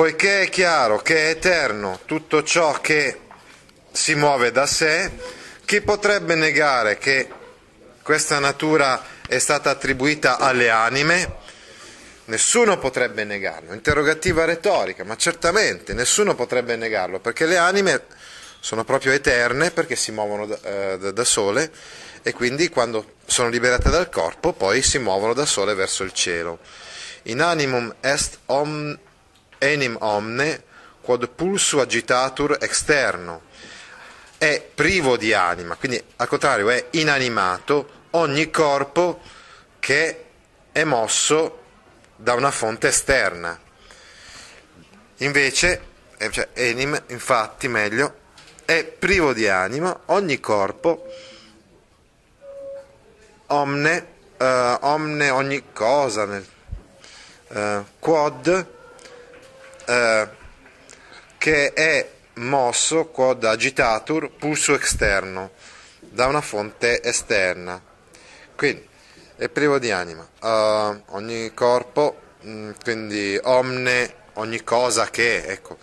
Poiché 0.00 0.44
è 0.44 0.48
chiaro 0.48 0.96
che 0.96 1.26
è 1.26 1.28
eterno 1.28 2.00
tutto 2.06 2.42
ciò 2.42 2.72
che 2.80 3.20
si 3.92 4.14
muove 4.14 4.50
da 4.50 4.64
sé, 4.64 5.10
chi 5.66 5.82
potrebbe 5.82 6.34
negare 6.36 6.96
che 6.96 7.28
questa 8.02 8.38
natura 8.38 9.04
è 9.28 9.38
stata 9.38 9.68
attribuita 9.68 10.38
alle 10.38 10.70
anime? 10.70 11.34
Nessuno 12.24 12.78
potrebbe 12.78 13.24
negarlo. 13.24 13.74
Interrogativa 13.74 14.46
retorica, 14.46 15.04
ma 15.04 15.18
certamente 15.18 15.92
nessuno 15.92 16.34
potrebbe 16.34 16.76
negarlo, 16.76 17.20
perché 17.20 17.44
le 17.44 17.58
anime 17.58 18.04
sono 18.58 18.84
proprio 18.84 19.12
eterne, 19.12 19.70
perché 19.70 19.96
si 19.96 20.12
muovono 20.12 20.46
da, 20.46 20.58
eh, 20.62 21.12
da- 21.12 21.24
sole 21.24 21.70
e 22.22 22.32
quindi 22.32 22.70
quando 22.70 23.16
sono 23.26 23.50
liberate 23.50 23.90
dal 23.90 24.08
corpo 24.08 24.54
poi 24.54 24.80
si 24.80 24.98
muovono 24.98 25.34
da 25.34 25.44
sole 25.44 25.74
verso 25.74 26.04
il 26.04 26.14
cielo. 26.14 26.58
In 27.24 27.42
animum 27.42 27.94
est 28.00 28.38
om, 28.46 28.98
enim 29.60 29.96
omne 30.00 30.64
quod 31.00 31.28
pulsu 31.28 31.78
agitatur 31.78 32.56
externo. 32.60 33.42
È 34.38 34.60
privo 34.74 35.16
di 35.16 35.34
anima, 35.34 35.76
quindi 35.76 36.02
al 36.16 36.28
contrario 36.28 36.70
è 36.70 36.86
inanimato 36.92 38.06
ogni 38.10 38.50
corpo 38.50 39.20
che 39.78 40.24
è 40.72 40.84
mosso 40.84 41.62
da 42.16 42.34
una 42.34 42.50
fonte 42.50 42.88
esterna. 42.88 43.58
Invece, 45.18 45.82
eh, 46.16 46.30
cioè, 46.30 46.48
enim, 46.54 47.02
infatti, 47.08 47.68
meglio, 47.68 48.14
è 48.64 48.84
privo 48.84 49.34
di 49.34 49.46
anima 49.46 50.00
ogni 50.06 50.40
corpo, 50.40 51.04
omne, 53.46 54.06
eh, 54.38 54.78
omne 54.80 55.28
ogni 55.28 55.64
cosa, 55.72 56.24
nel, 56.24 56.46
eh, 57.48 57.84
quod, 57.98 58.78
eh, 59.90 60.28
che 61.36 61.72
è 61.72 62.08
mosso, 62.34 63.06
quod 63.06 63.44
agitatur, 63.44 64.30
pulso 64.38 64.78
esterno, 64.78 65.50
da 65.98 66.26
una 66.26 66.40
fonte 66.40 67.02
esterna. 67.02 67.82
Quindi 68.54 68.86
è 69.36 69.48
privo 69.48 69.78
di 69.78 69.90
anima. 69.90 70.26
Uh, 70.40 71.02
ogni 71.14 71.52
corpo, 71.54 72.20
mm, 72.46 72.70
quindi 72.82 73.38
omne, 73.42 74.14
ogni 74.34 74.62
cosa 74.62 75.08
che, 75.10 75.44
ecco. 75.44 75.78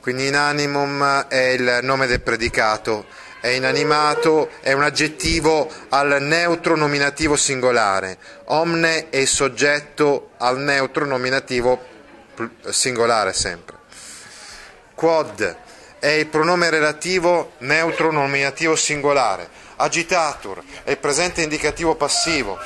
Quindi 0.00 0.28
inanimum 0.28 1.26
è 1.26 1.48
il 1.48 1.80
nome 1.82 2.06
del 2.06 2.20
predicato, 2.20 3.06
è 3.40 3.48
inanimato, 3.48 4.50
è 4.60 4.72
un 4.72 4.82
aggettivo 4.82 5.70
al 5.88 6.22
neutro 6.22 6.76
nominativo 6.76 7.36
singolare. 7.36 8.18
Omne 8.44 9.08
è 9.10 9.24
soggetto 9.24 10.30
al 10.38 10.58
neutro 10.58 11.04
nominativo 11.06 11.90
singolare 12.68 13.32
sempre. 13.32 13.76
Quod 14.94 15.56
è 15.98 16.08
il 16.08 16.26
pronome 16.26 16.70
relativo 16.70 17.52
neutro 17.58 18.10
nominativo 18.10 18.76
singolare. 18.76 19.48
Agitatur 19.76 20.62
è 20.84 20.90
il 20.90 20.98
presente 20.98 21.42
indicativo 21.42 21.94
passivo. 21.94 22.58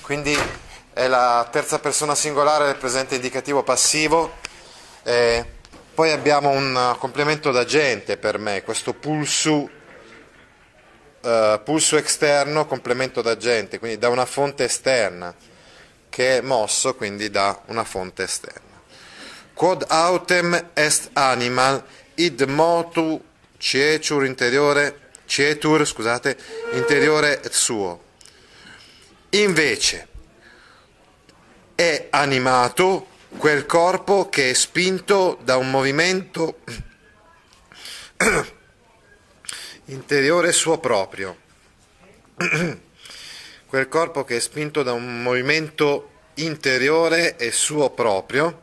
Quindi 0.00 0.38
è 0.92 1.06
la 1.06 1.46
terza 1.50 1.78
persona 1.78 2.14
singolare 2.14 2.66
del 2.66 2.76
presente 2.76 3.16
indicativo 3.16 3.62
passivo. 3.62 4.34
Eh, 5.02 5.44
poi 5.96 6.12
abbiamo 6.12 6.50
un 6.50 6.74
uh, 6.74 6.98
complemento 6.98 7.50
d'agente 7.50 8.18
per 8.18 8.38
me, 8.38 8.62
questo 8.62 8.92
pulsu, 8.92 9.66
eh, 11.22 11.60
pulso 11.64 11.96
esterno, 11.96 12.66
complemento 12.66 13.22
d'agente, 13.22 13.78
quindi 13.78 13.96
da 13.96 14.10
una 14.10 14.26
fonte 14.26 14.64
esterna, 14.64 15.34
che 16.16 16.38
è 16.38 16.40
mosso 16.40 16.94
quindi 16.94 17.28
da 17.28 17.60
una 17.66 17.84
fonte 17.84 18.22
esterna. 18.22 18.80
Quod 19.52 19.84
autem 19.86 20.70
est 20.72 21.10
animal 21.12 21.84
id 22.14 22.40
motu 22.44 23.22
cietur 23.58 24.24
interiore 24.24 25.10
cietur, 25.26 25.86
scusate, 25.86 26.38
interiore 26.72 27.42
suo. 27.50 28.02
Invece 29.28 30.08
è 31.74 32.06
animato 32.08 33.08
quel 33.36 33.66
corpo 33.66 34.30
che 34.30 34.48
è 34.48 34.54
spinto 34.54 35.38
da 35.42 35.58
un 35.58 35.68
movimento 35.68 36.60
interiore 39.84 40.50
suo 40.52 40.78
proprio. 40.78 41.36
Quel 43.66 43.88
corpo 43.88 44.24
che 44.24 44.36
è 44.36 44.40
spinto 44.40 44.82
da 44.82 44.92
un 44.92 45.22
movimento 45.22 46.10
interiore 46.34 47.36
e 47.36 47.50
suo 47.50 47.90
proprio, 47.90 48.62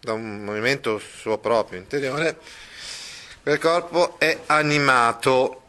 da 0.00 0.12
un 0.12 0.44
movimento 0.44 0.98
suo 0.98 1.38
proprio 1.38 1.78
interiore, 1.78 2.38
quel 3.42 3.58
corpo 3.58 4.18
è 4.18 4.40
animato, 4.46 5.62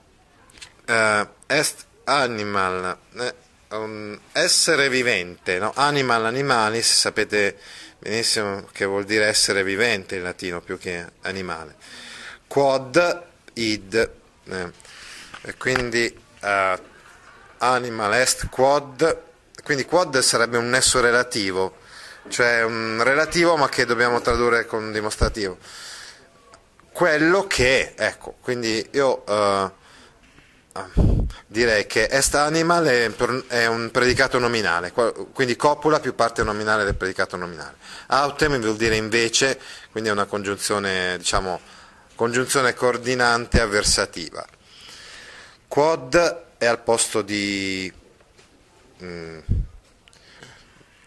eh, 0.86 1.28
est 1.48 1.86
animal, 2.06 2.98
eh, 3.18 3.36
un 3.70 4.20
essere 4.32 4.90
vivente, 4.90 5.58
no? 5.58 5.72
animal 5.76 6.26
animalis, 6.26 6.94
sapete 6.94 7.58
benissimo 8.00 8.68
che 8.72 8.86
vuol 8.86 9.06
dire 9.06 9.28
essere 9.28 9.64
vivente 9.64 10.16
in 10.16 10.24
latino 10.24 10.62
più 10.62 10.78
che 10.78 11.06
animale. 11.22 11.76
Quod 12.48 13.24
id, 13.54 14.12
eh, 14.46 14.72
e 15.44 15.56
quindi 15.58 16.20
eh, 16.42 16.80
animal 17.62 18.14
est 18.16 18.50
quod, 18.50 19.22
quindi 19.64 19.86
quod 19.86 20.18
sarebbe 20.20 20.58
un 20.58 20.70
nesso 20.70 21.00
relativo, 21.00 21.78
cioè 22.28 22.64
un 22.64 23.02
relativo 23.04 23.56
ma 23.56 23.70
che 23.70 23.86
dobbiamo 23.86 24.22
tradurre 24.22 24.66
con 24.66 24.92
dimostrativo. 24.92 25.58
Quello 26.92 27.48
che 27.48 27.94
ecco, 27.96 28.36
quindi 28.42 28.90
io 28.92 29.26
eh, 29.26 29.72
direi 31.48 31.86
che 31.86 32.08
est 32.10 32.34
animal 32.36 32.86
è, 33.48 33.66
un 33.68 33.90
predicato 33.92 34.40
nominale, 34.40 34.92
quindi 35.34 35.56
copula 35.56 36.00
più 36.00 36.16
parte 36.16 36.44
nominale 36.44 36.84
del 36.84 36.96
predicato 36.96 37.38
nominale. 37.38 37.76
Autem 38.08 38.60
vuol 38.60 38.76
dire 38.76 38.96
invece, 38.96 39.60
quindi 39.92 40.10
è 40.10 40.12
una 40.12 40.26
congiunzione, 40.26 41.18
diciamo, 41.18 41.60
congiunzione 42.16 42.74
coordinante 42.74 43.62
avversativa. 43.62 44.46
Quod 45.68 46.50
è 46.62 46.68
al 46.68 46.84
posto 46.84 47.24
di... 47.24 47.92
mm, 49.04 49.40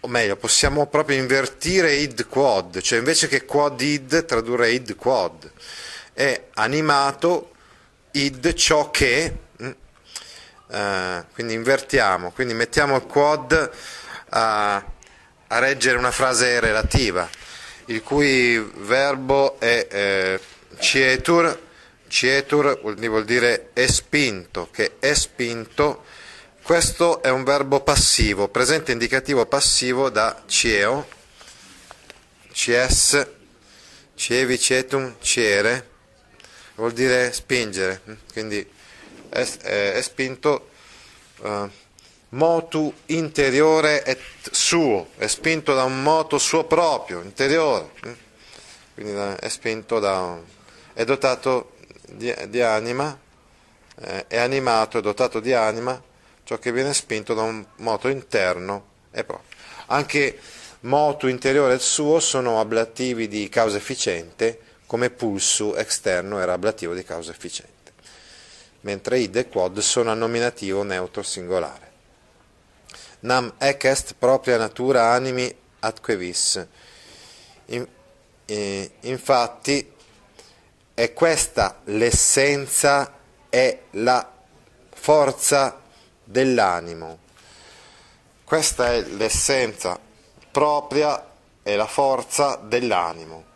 o 0.01 0.09
meglio, 0.09 0.35
possiamo 0.35 0.89
proprio 0.89 1.17
invertire 1.17 1.95
id 1.95 2.27
quod, 2.27 2.81
cioè 2.81 2.99
invece 2.99 3.29
che 3.29 3.45
quod 3.45 3.81
id 3.81 4.25
tradurre 4.25 4.73
id 4.73 4.97
quod. 4.97 5.53
È 6.13 6.47
animato 6.55 7.53
id 8.11 8.53
ciò 8.55 8.91
che, 8.91 9.37
mm, 9.63 9.71
eh, 10.73 11.25
quindi 11.33 11.55
invertiamo, 11.55 12.33
quindi 12.33 12.55
mettiamo 12.55 12.97
il 12.97 13.05
quod 13.05 13.71
a, 14.31 14.75
a 14.75 15.59
reggere 15.61 15.97
una 15.97 16.11
frase 16.11 16.59
relativa, 16.59 17.31
il 17.85 18.03
cui 18.03 18.59
verbo 18.59 19.61
è 19.61 19.87
eh, 19.89 20.41
cietur, 20.81 21.61
cietur 22.15 22.79
vuol 22.81 23.25
dire 23.25 23.71
è 23.73 23.89
spinto, 23.89 24.69
che 24.71 24.99
è 25.01 25.13
spinto, 25.15 26.05
questo 26.63 27.21
è 27.21 27.29
un 27.29 27.43
verbo 27.43 27.81
passivo, 27.81 28.47
presente 28.47 28.93
indicativo 28.93 29.47
passivo 29.47 30.11
da 30.11 30.45
cieo, 30.47 31.09
cies, 32.53 33.27
cievi, 34.15 34.57
cetum, 34.61 35.17
ciere, 35.21 35.89
vuol 36.77 36.93
dire 36.93 37.33
spingere, 37.33 38.01
quindi 38.33 38.65
è, 39.29 39.41
è- 39.63 39.93
è 39.95 40.01
spinto 40.01 40.69
eh, 41.43 41.69
motu 42.29 42.95
interiore 43.07 44.05
et 44.05 44.21
suo, 44.53 45.09
è 45.17 45.27
spinto 45.27 45.75
da 45.75 45.83
un 45.83 46.01
moto 46.01 46.39
suo 46.39 46.63
proprio, 46.63 47.23
interiore, 47.23 47.91
quindi 48.95 49.13
da- 49.15 49.35
è 49.37 49.49
spinto 49.49 49.99
da 49.99 50.21
un- 50.21 50.45
è 50.93 51.05
dotato 51.05 51.73
di, 52.07 52.35
di 52.49 52.61
anima, 52.61 53.19
eh, 53.97 54.27
è 54.27 54.39
animato, 54.39 54.99
è 54.99 55.01
dotato 55.01 55.41
di 55.41 55.53
anima, 55.53 56.01
ciò 56.45 56.59
che 56.59 56.73
viene 56.73 56.93
spinto 56.95 57.35
da 57.35 57.43
un 57.43 57.65
moto 57.77 58.09
interno 58.09 58.87
e 59.11 59.25
proprio. 59.25 59.49
Anche 59.87 60.39
moto 60.81 61.27
interiore 61.27 61.75
e 61.75 61.79
suo 61.79 62.21
sono 62.21 62.61
ablativi 62.61 63.29
di 63.29 63.49
causa 63.49 63.77
efficiente, 63.77 64.61
come 64.87 65.11
pulso 65.11 65.77
esterno 65.77 66.39
era 66.41 66.53
ablativo 66.53 66.95
di 66.95 67.03
causa 67.03 67.31
efficiente, 67.31 67.93
mentre 68.83 69.19
id 69.19 69.37
e 69.37 69.49
quod 69.49 69.79
sono 69.79 70.11
a 70.11 70.15
nominativo 70.15 70.83
neutro 70.83 71.23
singolare. 71.23 71.93
Nam 73.21 73.55
ec 73.59 73.85
est 73.85 74.15
propria 74.19 74.59
natura 74.59 75.13
animi 75.13 75.53
atque 75.81 76.17
vis. 76.17 76.67
In, 77.67 77.87
eh, 78.45 78.91
infatti 79.01 79.94
è 80.95 81.13
questa 81.13 81.81
l'essenza 81.85 83.13
e 83.51 83.83
la 83.93 84.33
forza 84.95 85.81
dell'animo. 86.23 87.19
Questa 88.45 88.93
è 88.93 89.01
l'essenza 89.03 89.99
propria 90.51 91.33
e 91.63 91.77
la 91.77 91.87
forza 91.87 92.57
dell'animo. 92.63 93.53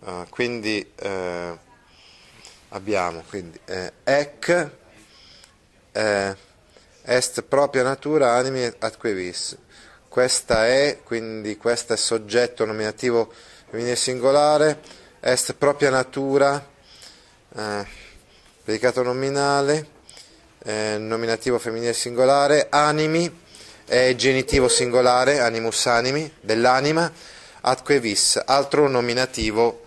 Uh, 0.00 0.26
quindi 0.28 0.92
uh, 1.02 1.58
abbiamo 2.68 3.22
quindi, 3.28 3.58
uh, 3.66 3.92
ec 4.04 4.70
est 7.02 7.42
propria 7.42 7.82
natura 7.82 8.34
animi 8.34 8.64
atque 8.78 9.12
vis. 9.12 9.56
Questa 10.08 10.66
è, 10.66 11.00
quindi 11.04 11.56
questo 11.56 11.92
è 11.92 11.96
soggetto 11.96 12.64
nominativo 12.64 13.32
femminile 13.68 13.96
singolare, 13.96 14.80
est 15.20 15.52
propria 15.54 15.90
natura, 15.90 16.66
predicato 18.64 19.02
nominale, 19.02 19.88
nominativo 20.64 21.58
femminile 21.58 21.92
singolare, 21.92 22.68
animi, 22.70 23.38
è 23.84 24.14
genitivo 24.14 24.68
singolare, 24.68 25.40
animus 25.40 25.86
animi, 25.86 26.32
dell'anima, 26.40 27.12
atque 27.62 28.00
vis, 28.00 28.40
altro 28.44 28.88
nominativo, 28.88 29.84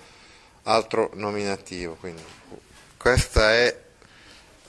altro 0.63 1.09
nominativo. 1.13 1.95
Quindi, 1.99 2.23
questa 2.97 3.53
è 3.53 3.77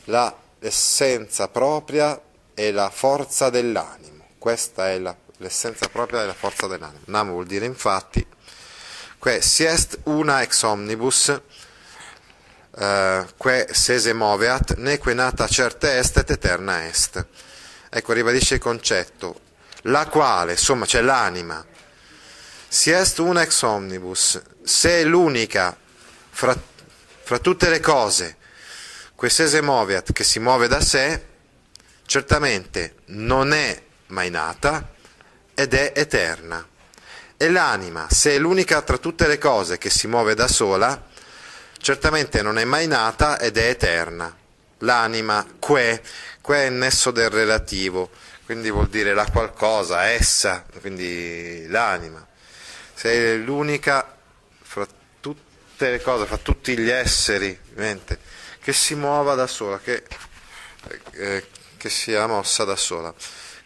l'essenza 0.04 1.48
propria 1.48 2.20
e 2.54 2.70
la 2.72 2.90
forza 2.90 3.50
dell'animo. 3.50 4.24
Questa 4.38 4.90
è 4.90 4.98
la, 4.98 5.14
l'essenza 5.38 5.88
propria 5.88 6.22
e 6.22 6.26
la 6.26 6.34
forza 6.34 6.66
dell'animo. 6.66 7.02
Namo 7.06 7.32
vuol 7.32 7.46
dire 7.46 7.66
infatti, 7.66 8.24
que 9.24 9.40
si 9.40 9.64
est 9.64 10.00
una 10.04 10.42
ex 10.42 10.62
omnibus, 10.64 11.28
uh, 11.28 13.24
que 13.38 13.68
sese 13.72 14.12
moveat, 14.12 14.74
neque 14.76 15.14
nata 15.14 15.48
certa 15.48 15.96
est 15.96 16.18
et 16.18 16.30
eterna 16.30 16.84
est 16.86 17.24
ecco, 17.88 18.12
ribadisce 18.12 18.56
il 18.56 18.60
concetto, 18.60 19.40
la 19.84 20.04
quale, 20.08 20.52
insomma, 20.52 20.84
c'è 20.84 21.00
l'anima, 21.00 21.64
si 22.68 22.90
est 22.90 23.18
una 23.20 23.40
ex 23.40 23.62
omnibus, 23.62 24.42
se 24.62 25.00
è 25.00 25.04
l'unica 25.04 25.74
fra, 26.28 26.54
fra 27.22 27.38
tutte 27.38 27.70
le 27.70 27.80
cose, 27.80 28.36
quest'ese 29.14 29.62
moviat, 29.62 30.12
che 30.12 30.22
si 30.22 30.38
muove 30.38 30.68
da 30.68 30.82
sé, 30.82 31.24
certamente 32.04 32.96
non 33.06 33.54
è 33.54 33.82
mai 34.08 34.28
nata 34.28 34.86
ed 35.54 35.72
è 35.72 35.92
eterna. 35.94 36.72
E 37.36 37.50
l'anima, 37.50 38.06
se 38.10 38.32
è 38.32 38.38
l'unica 38.38 38.82
tra 38.82 38.98
tutte 38.98 39.26
le 39.26 39.38
cose 39.38 39.78
che 39.78 39.90
si 39.90 40.06
muove 40.06 40.34
da 40.34 40.48
sola, 40.48 41.06
certamente 41.78 42.42
non 42.42 42.58
è 42.58 42.64
mai 42.64 42.86
nata 42.86 43.38
ed 43.38 43.56
è 43.56 43.68
eterna. 43.68 44.34
L'anima, 44.78 45.46
que, 45.58 46.02
Qua 46.44 46.56
è 46.56 46.66
il 46.66 46.74
nesso 46.74 47.10
del 47.10 47.30
relativo, 47.30 48.10
quindi 48.44 48.70
vuol 48.70 48.88
dire 48.88 49.14
la 49.14 49.24
qualcosa, 49.24 50.08
essa, 50.10 50.66
quindi 50.78 51.66
l'anima. 51.68 52.26
Sei 52.92 53.42
l'unica 53.42 54.14
fra 54.60 54.86
tutte 55.20 55.90
le 55.90 56.02
cose, 56.02 56.26
fra 56.26 56.36
tutti 56.36 56.76
gli 56.76 56.90
esseri, 56.90 57.58
mente, 57.76 58.18
che 58.60 58.74
si 58.74 58.94
muova 58.94 59.34
da 59.34 59.46
sola, 59.46 59.78
che, 59.78 60.02
eh, 61.12 61.46
che 61.78 61.88
sia 61.88 62.26
mossa 62.26 62.64
da 62.64 62.76
sola. 62.76 63.14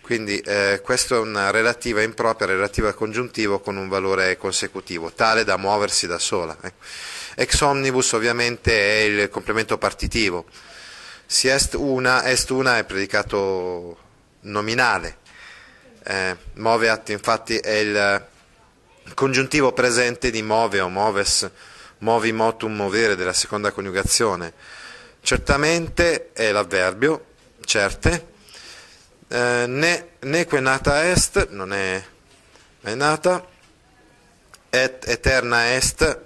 Quindi 0.08 0.38
eh, 0.38 0.80
questa 0.82 1.16
è 1.16 1.18
una 1.18 1.50
relativa 1.50 2.00
impropria, 2.00 2.46
relativa 2.46 2.94
congiuntivo 2.94 3.60
con 3.60 3.76
un 3.76 3.88
valore 3.88 4.38
consecutivo, 4.38 5.12
tale 5.12 5.44
da 5.44 5.58
muoversi 5.58 6.06
da 6.06 6.18
sola. 6.18 6.56
Eh. 6.62 6.72
Ex 7.34 7.60
omnibus 7.60 8.12
ovviamente 8.12 8.72
è 8.72 9.02
il 9.02 9.28
complemento 9.28 9.76
partitivo 9.76 10.46
si 11.30 11.46
est 11.48 11.74
una, 11.74 12.24
est 12.24 12.48
una 12.48 12.78
è 12.78 12.84
predicato 12.84 13.98
nominale. 14.40 15.18
Eh, 16.02 16.34
moveat 16.54 17.10
infatti 17.10 17.58
è 17.58 17.74
il 17.74 18.26
congiuntivo 19.12 19.72
presente 19.72 20.30
di 20.30 20.40
move 20.40 20.80
o 20.80 20.88
moves, 20.88 21.50
movi 21.98 22.32
motum 22.32 22.74
movere 22.74 23.14
della 23.14 23.34
seconda 23.34 23.72
coniugazione. 23.72 24.54
Certamente 25.20 26.32
è 26.32 26.50
l'avverbio, 26.50 27.26
certe, 27.62 28.36
eh, 29.28 29.64
ne, 29.66 30.08
neque 30.20 30.60
nata 30.60 31.08
est, 31.08 31.48
non 31.50 31.72
è, 31.72 32.02
è 32.82 32.94
nata, 32.94 33.46
et 34.70 35.06
eterna 35.06 35.74
est, 35.74 36.20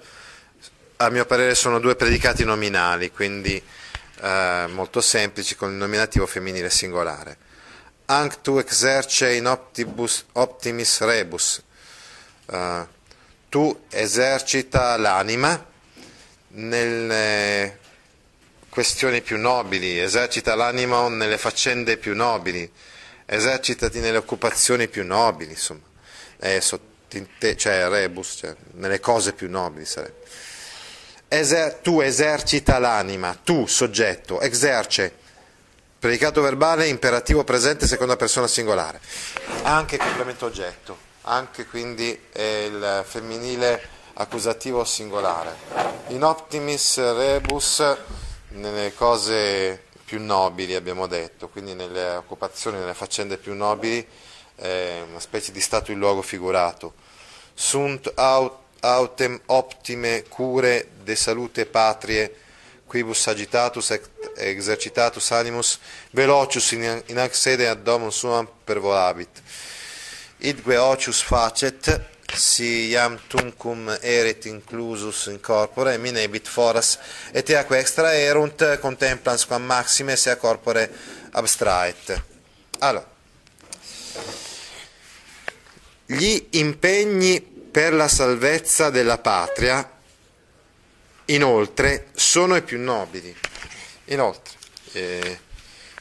a 0.97 1.09
mio 1.09 1.25
parere 1.25 1.55
sono 1.55 1.79
due 1.79 1.95
predicati 1.95 2.43
nominali, 2.43 3.11
quindi 3.11 3.61
eh, 4.21 4.65
molto 4.69 5.01
semplici 5.01 5.55
con 5.55 5.69
il 5.71 5.75
nominativo 5.75 6.25
femminile 6.25 6.69
singolare. 6.69 7.37
Anc 8.05 8.41
tu 8.41 8.57
exerce 8.57 9.33
in 9.33 9.47
optibus, 9.47 10.25
optimis 10.33 10.99
rebus, 11.01 11.61
uh, 12.47 12.85
tu 13.47 13.85
esercita 13.89 14.97
l'anima 14.97 15.65
nelle 16.49 17.79
questioni 18.67 19.21
più 19.21 19.37
nobili, 19.37 19.99
esercita 19.99 20.53
l'anima 20.55 21.07
nelle 21.07 21.37
faccende 21.37 21.97
più 21.97 22.13
nobili, 22.13 22.69
esercitati 23.25 23.99
nelle 23.99 24.17
occupazioni 24.17 24.87
più 24.87 25.05
nobili, 25.05 25.51
insomma, 25.51 25.81
eh, 26.39 26.61
sottinte, 26.61 27.55
cioè 27.55 27.87
rebus, 27.87 28.35
cioè, 28.39 28.55
nelle 28.73 28.99
cose 28.99 29.33
più 29.33 29.49
nobili 29.49 29.85
sarebbe. 29.85 30.21
Eser- 31.27 31.81
tu 31.81 31.99
esercita 32.01 32.77
l'anima, 32.77 33.37
tu 33.43 33.65
soggetto, 33.65 34.39
exerce, 34.41 35.11
predicato 35.97 36.41
verbale, 36.41 36.87
imperativo 36.87 37.43
presente, 37.43 37.87
seconda 37.87 38.15
persona 38.15 38.47
singolare, 38.47 38.99
anche 39.63 39.97
complemento 39.97 40.45
oggetto, 40.45 40.97
anche 41.21 41.65
quindi 41.65 42.19
il 42.35 43.03
femminile 43.07 43.81
accusativo 44.15 44.83
singolare. 44.83 45.55
In 46.09 46.23
optimis 46.23 46.97
rebus, 46.97 47.81
nelle 48.49 48.93
cose 48.93 49.85
più 50.05 50.21
nobili 50.21 50.75
abbiamo 50.75 51.07
detto, 51.07 51.49
quindi 51.49 51.73
nelle 51.73 52.15
occupazioni, 52.15 52.77
nelle 52.77 52.93
faccende 52.93 53.37
più 53.37 53.53
nobili, 53.53 54.05
eh, 54.55 55.03
una 55.07 55.19
specie 55.19 55.51
di 55.51 55.61
stato 55.61 55.91
in 55.91 55.99
luogo 55.99 56.21
figurato. 56.21 56.93
Sunt 57.53 58.11
aut 58.15 58.61
autem 58.83 59.39
optime 59.45 60.23
cure 60.27 60.89
de 61.03 61.15
salute 61.15 61.65
patrie, 61.65 62.35
quibus 62.85 63.27
agitatus 63.27 63.97
exercitatus 64.35 65.31
animus, 65.31 65.79
velocius 66.11 66.71
in, 66.71 67.01
in 67.07 67.17
ac 67.17 67.33
ad 67.45 67.81
domum 67.81 68.09
suam 68.09 68.47
pervolabit. 68.63 69.41
Idque 70.39 70.77
ocius 70.77 71.21
facet, 71.21 72.01
si 72.35 72.87
iam 72.89 73.19
tuncum 73.27 73.97
eret 74.01 74.45
inclusus 74.45 75.27
in 75.27 75.39
corpore, 75.39 75.97
minebit 75.97 76.47
foras, 76.47 76.97
et 77.31 77.49
eaque 77.49 77.79
extra 77.79 78.13
erunt 78.15 78.79
contemplans 78.79 79.45
quam 79.45 79.63
maxime 79.63 80.15
sea 80.15 80.37
corpore 80.37 80.89
abstraet. 81.31 82.21
Allora, 82.79 83.11
gli 86.05 86.47
impegni 86.51 87.41
per 87.41 87.93
la 87.93 88.07
salvezza 88.07 88.89
della 88.89 89.17
patria, 89.17 89.89
inoltre, 91.25 92.07
sono 92.13 92.55
i 92.55 92.61
più 92.61 92.79
nobili. 92.79 93.35
Inoltre, 94.05 94.53
eh, 94.91 95.39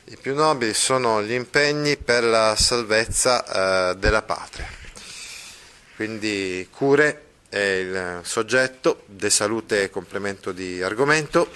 i 0.06 0.16
più 0.16 0.34
nobili 0.34 0.74
sono 0.74 1.22
gli 1.22 1.32
impegni 1.32 1.96
per 1.96 2.24
la 2.24 2.56
salvezza 2.56 3.90
eh, 3.90 3.96
della 3.96 4.22
patria. 4.22 4.81
Quindi 6.02 6.66
cure 6.68 7.26
è 7.48 7.58
il 7.58 8.20
soggetto, 8.24 9.04
de 9.06 9.30
salute 9.30 9.84
è 9.84 9.88
complemento 9.88 10.50
di 10.50 10.82
argomento, 10.82 11.48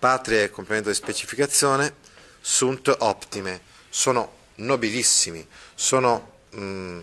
patria 0.00 0.42
è 0.42 0.50
complemento 0.50 0.88
di 0.88 0.96
specificazione, 0.96 1.94
sunt 2.40 2.92
optime, 2.98 3.60
sono 3.88 4.32
nobilissimi, 4.56 5.46
sono... 5.76 6.38
Mh, 6.50 6.98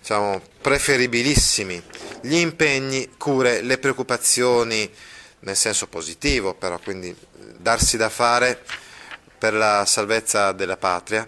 diciamo, 0.00 0.42
preferibilissimi, 0.60 1.82
gli 2.20 2.36
impegni, 2.36 3.14
cure, 3.16 3.62
le 3.62 3.78
preoccupazioni 3.78 4.92
nel 5.40 5.56
senso 5.56 5.86
positivo, 5.86 6.52
però 6.52 6.78
quindi 6.78 7.16
darsi 7.56 7.96
da 7.96 8.10
fare 8.10 8.62
per 9.38 9.54
la 9.54 9.86
salvezza 9.86 10.52
della 10.52 10.76
patria, 10.76 11.26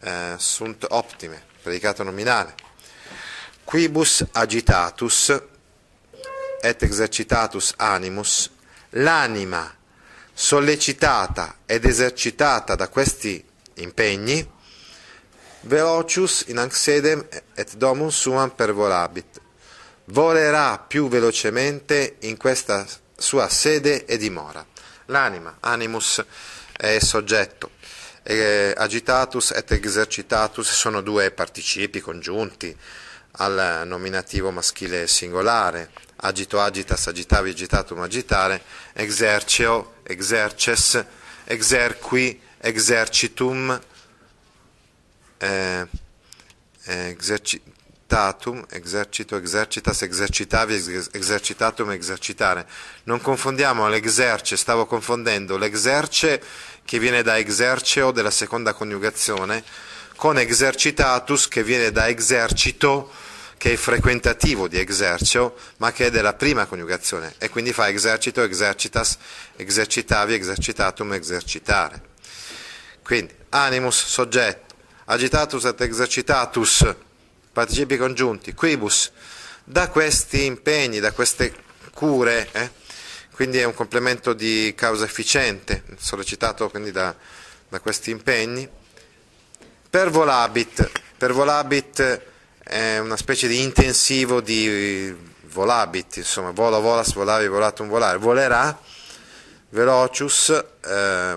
eh, 0.00 0.34
sunt 0.38 0.86
optime, 0.88 1.42
predicato 1.60 2.02
nominale. 2.02 2.72
Quibus 3.64 4.24
agitatus 4.32 5.30
et 6.62 6.82
exercitatus 6.82 7.72
animus, 7.76 8.50
l'anima 8.90 9.74
sollecitata 10.32 11.58
ed 11.66 11.84
esercitata 11.84 12.74
da 12.74 12.88
questi 12.88 13.42
impegni, 13.74 14.46
velocius 15.62 16.44
in 16.48 16.58
anxedem 16.58 17.26
et 17.54 17.76
domum 17.76 18.08
suam 18.08 18.50
pervolabit, 18.50 19.40
volerà 20.06 20.78
più 20.78 21.08
velocemente 21.08 22.16
in 22.20 22.36
questa 22.36 22.86
sua 23.16 23.48
sede 23.48 24.04
e 24.04 24.18
dimora. 24.18 24.64
L'anima, 25.06 25.56
animus, 25.60 26.22
è 26.76 26.98
soggetto, 26.98 27.70
e 28.22 28.72
agitatus 28.76 29.52
et 29.52 29.70
exercitatus 29.70 30.70
sono 30.70 31.00
due 31.00 31.30
participi 31.30 32.00
congiunti 32.00 32.76
al 33.36 33.82
nominativo 33.86 34.50
maschile 34.50 35.06
singolare, 35.06 35.90
agito, 36.16 36.60
agitas, 36.60 37.06
agitavi, 37.08 37.50
agitatum, 37.50 38.00
agitare, 38.00 38.62
exerceo, 38.92 39.94
exerces, 40.04 41.04
exerqui, 41.44 42.40
exercitum, 42.58 43.80
eh, 45.38 45.86
exercitatum, 46.84 48.64
exercito, 48.70 49.36
exercitas, 49.36 50.02
exercitavi, 50.02 50.74
exercitatum, 51.12 51.90
esercitare. 51.90 52.66
Non 53.04 53.20
confondiamo 53.20 53.88
l'exerce, 53.88 54.56
stavo 54.56 54.86
confondendo 54.86 55.56
l'exerce 55.56 56.40
che 56.84 56.98
viene 56.98 57.22
da 57.22 57.36
exerceo 57.38 58.12
della 58.12 58.30
seconda 58.30 58.74
coniugazione 58.74 59.64
con 60.16 60.38
exercitatus 60.38 61.48
che 61.48 61.64
viene 61.64 61.90
da 61.90 62.08
esercito 62.08 63.10
che 63.64 63.72
è 63.72 63.76
frequentativo 63.76 64.68
di 64.68 64.78
exerceo, 64.78 65.56
ma 65.78 65.90
che 65.90 66.08
è 66.08 66.10
della 66.10 66.34
prima 66.34 66.66
coniugazione, 66.66 67.34
e 67.38 67.48
quindi 67.48 67.72
fa 67.72 67.88
esercito, 67.88 68.42
exercitas, 68.42 69.16
exercitavi, 69.56 70.34
exercitatum, 70.34 71.14
esercitare. 71.14 72.02
Quindi, 73.02 73.34
animus, 73.48 74.04
soggetto, 74.04 74.74
agitatus 75.06 75.64
et 75.64 75.80
exercitatus, 75.80 76.94
participi 77.54 77.96
congiunti, 77.96 78.52
quibus, 78.52 79.10
da 79.64 79.88
questi 79.88 80.44
impegni, 80.44 81.00
da 81.00 81.12
queste 81.12 81.54
cure, 81.94 82.50
eh, 82.52 82.70
quindi 83.32 83.60
è 83.60 83.64
un 83.64 83.72
complemento 83.72 84.34
di 84.34 84.74
causa 84.76 85.06
efficiente, 85.06 85.84
sollecitato 85.96 86.68
quindi 86.68 86.92
da, 86.92 87.16
da 87.70 87.80
questi 87.80 88.10
impegni, 88.10 88.68
per 89.88 90.10
volabit, 90.10 90.90
per 91.16 91.32
volabit 91.32 92.32
è 92.64 92.98
una 92.98 93.16
specie 93.16 93.46
di 93.46 93.62
intensivo 93.62 94.40
di 94.40 95.14
volabit, 95.42 96.16
insomma, 96.16 96.50
vola, 96.50 96.78
volas, 96.78 97.12
volavi, 97.12 97.46
volatum, 97.46 97.88
volare, 97.88 98.16
volerà, 98.16 98.80
velocius, 99.68 100.64
eh, 100.84 101.36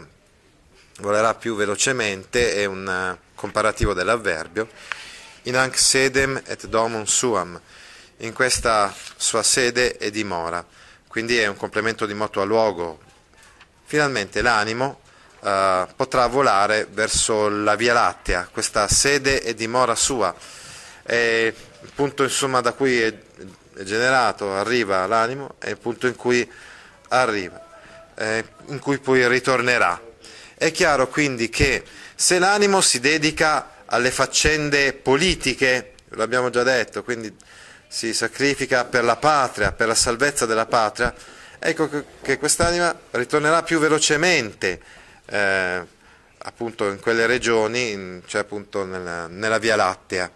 volerà 0.99 1.35
più 1.35 1.55
velocemente, 1.55 2.55
è 2.55 2.65
un 2.65 3.15
comparativo 3.35 3.93
dell'avverbio, 3.93 4.69
in 5.43 5.57
anc 5.57 5.77
sedem 5.77 6.41
et 6.45 6.65
domum 6.67 7.03
suam, 7.03 7.59
in 8.17 8.33
questa 8.33 8.93
sua 9.17 9.43
sede 9.43 9.97
e 9.97 10.09
dimora, 10.09 10.65
quindi 11.07 11.37
è 11.37 11.47
un 11.47 11.57
complemento 11.57 12.05
di 12.05 12.13
moto 12.13 12.41
a 12.41 12.45
luogo. 12.45 12.99
Finalmente 13.85 14.41
l'animo 14.41 15.01
eh, 15.41 15.87
potrà 15.95 16.25
volare 16.27 16.87
verso 16.89 17.49
la 17.49 17.75
Via 17.75 17.93
Lattea, 17.93 18.49
questa 18.51 18.87
sede 18.87 19.41
e 19.41 19.53
dimora 19.53 19.93
sua, 19.93 20.33
è 21.07 21.53
il 21.81 21.91
punto 21.95 22.23
insomma, 22.23 22.59
da 22.59 22.73
cui 22.73 22.99
è, 23.01 23.13
generato, 23.79 24.53
arriva 24.53 25.05
l'animo, 25.05 25.55
è 25.57 25.69
il 25.69 25.77
punto 25.77 26.05
in 26.05 26.17
cui 26.17 26.47
arriva, 27.07 27.65
in 28.67 28.79
cui 28.79 28.97
poi 28.97 29.25
ritornerà. 29.25 30.01
È 30.53 30.69
chiaro 30.71 31.07
quindi 31.07 31.47
che 31.47 31.83
se 32.13 32.39
l'animo 32.39 32.81
si 32.81 32.99
dedica 32.99 33.83
alle 33.85 34.11
faccende 34.11 34.91
politiche, 34.91 35.93
l'abbiamo 36.09 36.49
già 36.49 36.63
detto, 36.63 37.03
quindi 37.03 37.33
si 37.87 38.13
sacrifica 38.13 38.83
per 38.83 39.05
la 39.05 39.15
patria, 39.15 39.71
per 39.71 39.87
la 39.87 39.95
salvezza 39.95 40.45
della 40.45 40.65
patria, 40.65 41.13
ecco 41.57 41.89
che 42.21 42.37
quest'anima 42.37 42.93
ritornerà 43.11 43.63
più 43.63 43.79
velocemente 43.79 44.81
eh, 45.25 45.85
appunto 46.39 46.89
in 46.89 46.99
quelle 46.99 47.25
regioni, 47.27 48.21
cioè 48.25 48.41
appunto 48.41 48.83
nella, 48.83 49.27
nella 49.27 49.57
Via 49.57 49.77
Lattea 49.77 50.29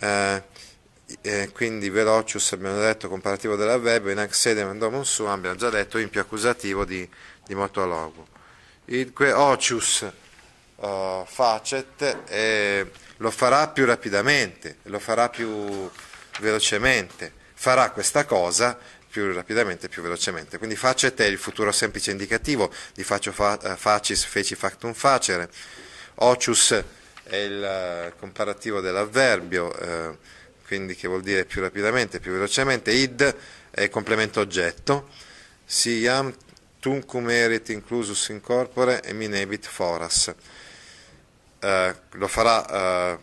eh, 0.00 0.42
eh, 1.22 1.50
quindi 1.52 1.88
velocius 1.88 2.52
abbiamo 2.52 2.78
detto 2.78 3.08
comparativo 3.08 3.56
dell'avverbio, 3.56 4.10
in 4.10 4.18
accedem 4.18 4.76
domum 4.78 5.02
suam 5.02 5.38
abbiamo 5.38 5.56
già 5.56 5.70
detto 5.70 5.98
in 5.98 6.10
più 6.10 6.20
accusativo 6.20 6.84
di, 6.84 7.08
di 7.46 7.54
motologo. 7.54 8.26
Idque 8.86 9.32
ocius 9.32 10.06
uh, 10.76 11.24
facet 11.26 12.24
e 12.28 12.90
lo 13.16 13.30
farà 13.30 13.68
più 13.68 13.84
rapidamente, 13.84 14.78
lo 14.84 14.98
farà 14.98 15.28
più 15.28 15.90
velocemente, 16.40 17.32
farà 17.54 17.90
questa 17.90 18.24
cosa 18.24 18.78
più 19.10 19.32
rapidamente, 19.32 19.88
più 19.88 20.02
velocemente. 20.02 20.58
Quindi 20.58 20.76
facet 20.76 21.20
è 21.20 21.24
il 21.24 21.38
futuro 21.38 21.72
semplice 21.72 22.10
indicativo 22.10 22.70
di 22.94 23.02
faccio 23.02 23.32
fa, 23.32 23.58
uh, 23.60 23.76
facis, 23.76 24.24
feci 24.24 24.54
factum 24.54 24.92
facere, 24.92 25.50
ocius 26.16 26.82
è 27.28 27.36
il 27.36 27.62
eh, 27.62 28.12
comparativo 28.18 28.80
dell'avverbio, 28.80 29.76
eh, 29.78 30.18
quindi 30.66 30.94
che 30.94 31.08
vuol 31.08 31.22
dire 31.22 31.44
più 31.44 31.60
rapidamente, 31.60 32.20
più 32.20 32.32
velocemente, 32.32 32.90
id 32.90 33.34
è 33.70 33.88
complemento 33.88 34.40
oggetto, 34.40 35.08
siam 35.64 36.34
tuncum 36.80 37.28
erit 37.30 37.68
inclusus 37.70 38.28
in 38.28 38.40
corpore 38.40 39.02
e 39.02 39.12
minebit 39.12 39.66
foras. 39.66 40.34
Eh, 41.60 41.94
lo 42.10 42.28
farà 42.28 43.14
eh, 43.14 43.18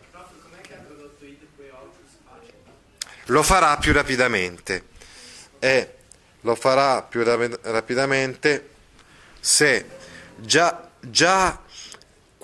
lo 3.26 3.42
farà 3.42 3.76
più 3.76 3.92
rapidamente. 3.92 4.94
E 5.58 5.94
lo 6.42 6.54
farà 6.54 7.02
più 7.02 7.24
rapidamente 7.24 8.68
se 9.40 9.84
già, 10.36 10.90
già 11.00 11.60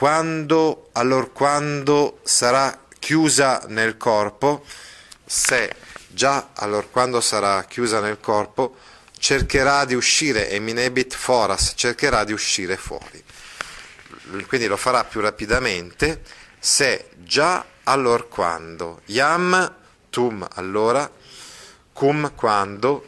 quando, 0.03 0.89
allora 0.95 1.27
quando 1.27 2.19
sarà 2.25 2.77
chiusa 2.99 3.63
nel 3.69 3.97
corpo, 3.97 4.65
se 5.25 5.73
già 6.09 6.49
allora 6.55 6.85
quando 6.91 7.21
sarà 7.21 7.63
chiusa 7.63 8.01
nel 8.01 8.19
corpo, 8.19 8.75
cercherà 9.17 9.85
di 9.85 9.95
uscire, 9.95 10.51
eminebit 10.51 11.15
foras, 11.15 11.75
cercherà 11.77 12.25
di 12.25 12.33
uscire 12.33 12.77
fuori. 12.77 13.23
Quindi 14.49 14.67
lo 14.67 14.77
farà 14.77 15.05
più 15.05 15.21
rapidamente 15.21 16.23
se 16.59 17.11
già 17.19 17.65
allora 17.85 18.25
quando, 18.25 19.03
iam 19.05 19.73
tum 20.11 20.45
allora, 20.55 21.09
cum 21.93 22.35
quando, 22.35 23.07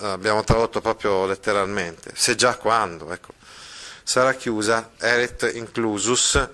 abbiamo 0.00 0.42
tradotto 0.42 0.80
proprio 0.80 1.26
letteralmente, 1.26 2.10
se 2.12 2.34
già 2.34 2.56
quando, 2.56 3.12
ecco 3.12 3.36
sarà 4.08 4.32
chiusa 4.32 4.92
eret 4.98 5.50
inclusus, 5.52 6.48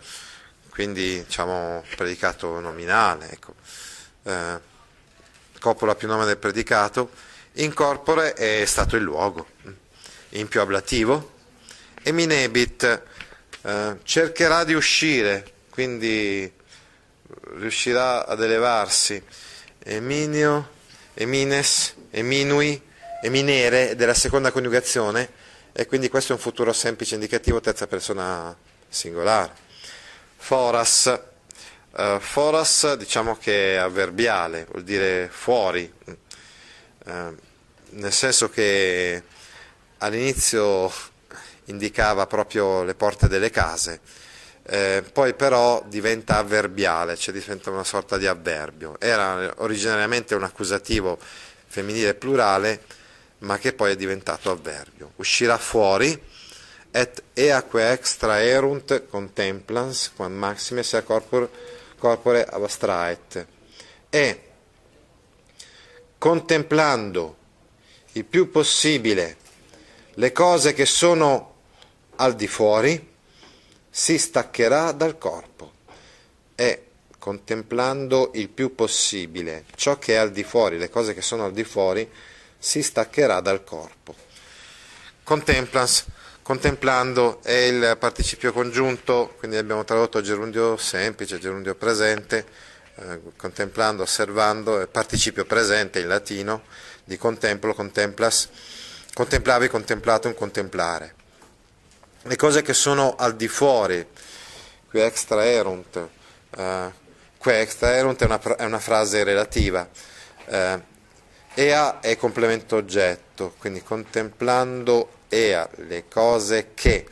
quindi 0.71 1.23
diciamo 1.23 1.85
predicato 1.95 2.59
nominale, 2.59 3.31
ecco. 3.31 3.55
eh, 4.25 4.59
coppola 5.61 5.95
più 5.95 6.09
nome 6.09 6.25
del 6.25 6.37
predicato, 6.37 7.13
incorpore 7.53 8.33
è 8.33 8.65
stato 8.65 8.97
il 8.97 9.05
luogo, 9.05 9.47
in 10.31 10.49
più 10.49 10.61
ablativo, 10.63 11.35
e 12.03 12.11
minebit 12.11 13.03
eh, 13.63 13.99
cercherà 14.03 14.65
di 14.65 14.75
uscire, 14.75 15.53
quindi 15.71 16.53
riuscirà 17.55 18.27
ad 18.27 18.43
elevarsi, 18.43 19.23
eminio, 19.79 20.71
emines, 21.15 21.95
eminui, 22.11 22.83
eminere 23.23 23.95
della 23.95 24.13
seconda 24.13 24.51
coniugazione, 24.51 25.43
e 25.77 25.87
quindi 25.87 26.09
questo 26.09 26.33
è 26.33 26.37
un 26.37 26.41
futuro 26.41 26.73
semplice 26.73 27.15
indicativo 27.15 27.61
terza 27.61 27.89
persona 27.89 28.57
singolare. 28.89 29.53
Foras, 30.37 31.21
uh, 31.91 32.21
foras 32.21 32.95
diciamo 32.95 33.37
che 33.37 33.75
è 33.75 33.79
avverbiale, 33.79 34.67
vuol 34.71 34.85
dire 34.85 35.29
fuori, 35.29 35.93
uh, 36.05 37.37
nel 37.91 38.13
senso 38.13 38.49
che 38.51 39.21
all'inizio 39.99 40.93
indicava 41.65 42.29
proprio 42.29 42.85
le 42.85 42.95
porte 42.95 43.27
delle 43.27 43.51
case, 43.51 44.01
eh, 44.67 45.03
poi 45.13 45.35
però 45.35 45.83
diventa 45.89 46.39
avverbiale, 46.39 47.17
cioè 47.17 47.35
diventa 47.35 47.71
una 47.71 47.85
sorta 47.85 48.17
di 48.17 48.29
avverbio. 48.29 48.97
Era 49.01 49.53
originariamente 49.57 50.37
un 50.37 50.45
accusativo 50.45 51.19
femminile 51.67 52.15
plurale, 52.15 52.83
ma 53.45 53.59
che 53.59 53.73
poi 53.73 53.93
è 53.93 53.97
diventato 53.97 54.51
avverbio. 54.51 55.13
Uscirà 55.17 55.57
fuori 55.59 56.21
et 56.91 57.23
eaque 57.35 57.91
extra 57.91 58.43
erunt 58.43 59.07
contemplans 59.09 60.13
quam 60.15 60.33
maxime 60.33 60.83
sea 60.83 61.03
corpore, 61.03 61.49
corpore 61.99 62.45
abstraet. 62.45 63.47
E 64.11 64.41
contemplando 66.19 67.37
il 68.13 68.25
più 68.25 68.51
possibile 68.51 69.37
le 70.15 70.33
cose 70.33 70.73
che 70.73 70.87
sono 70.87 71.53
al 72.17 72.37
di 72.37 72.47
fuori, 72.47 73.13
si 73.91 74.17
staccherà 74.19 74.93
dal 74.93 75.19
corpo 75.19 75.73
e 76.55 76.87
contemplando 77.19 78.31
il 78.35 78.49
più 78.49 78.75
possibile 78.75 79.65
ciò 79.75 79.99
che 79.99 80.15
è 80.15 80.17
al 80.17 80.31
di 80.31 80.45
fuori, 80.45 80.79
le 80.79 80.91
cose 80.91 81.15
che 81.15 81.23
sono 81.23 81.45
al 81.45 81.53
di 81.53 81.65
fuori, 81.65 82.09
si 82.65 82.83
staccherà 82.83 83.41
dal 83.41 83.63
corpo. 83.63 84.15
Contemplans, 85.23 86.07
contemplando 86.41 87.43
è 87.43 87.53
il 87.53 87.97
participio 87.99 88.55
congiunto, 88.55 89.35
quindi 89.39 89.59
abbiamo 89.59 89.85
tradotto 89.85 90.23
gerundio 90.23 90.79
semplice, 90.79 91.39
gerundio 91.39 91.75
presente, 91.75 92.47
eh, 92.95 93.21
contemplando, 93.37 94.03
osservando, 94.03 94.81
è 94.81 94.87
participio 94.87 95.45
presente 95.45 96.01
in 96.01 96.09
latino, 96.09 96.63
di 97.05 97.19
contemplo, 97.19 97.75
contemplas, 97.75 98.49
contemplavi, 99.13 99.69
contemplatum, 99.69 100.33
contemplare. 100.33 101.15
Le 102.23 102.37
cose 102.37 102.63
che 102.63 102.73
sono 102.73 103.15
al 103.15 103.37
di 103.37 103.47
fuori, 103.47 104.07
qui 104.89 105.01
extra 105.01 105.45
erunt, 105.45 106.09
eh, 106.57 106.93
qui 107.37 107.53
extra 107.53 107.95
erunt 107.95 108.23
è 108.23 108.25
una, 108.25 108.41
è 108.57 108.65
una 108.65 108.81
frase 108.81 109.23
relativa, 109.23 109.87
eh, 110.47 110.93
ea 111.55 112.01
è 112.01 112.17
complemento 112.17 112.77
oggetto, 112.77 113.55
quindi 113.59 113.83
contemplando 113.83 115.11
ea, 115.29 115.69
le 115.77 116.09
cose 116.09 116.71
che, 116.75 117.07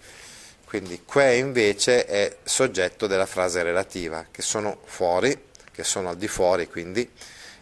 quindi 0.64 1.02
que 1.04 1.36
invece 1.36 2.04
è 2.06 2.36
soggetto 2.42 3.06
della 3.06 3.26
frase 3.26 3.62
relativa, 3.62 4.26
che 4.30 4.42
sono 4.42 4.78
fuori, 4.84 5.50
che 5.70 5.84
sono 5.84 6.10
al 6.10 6.16
di 6.16 6.28
fuori, 6.28 6.68
quindi 6.68 7.08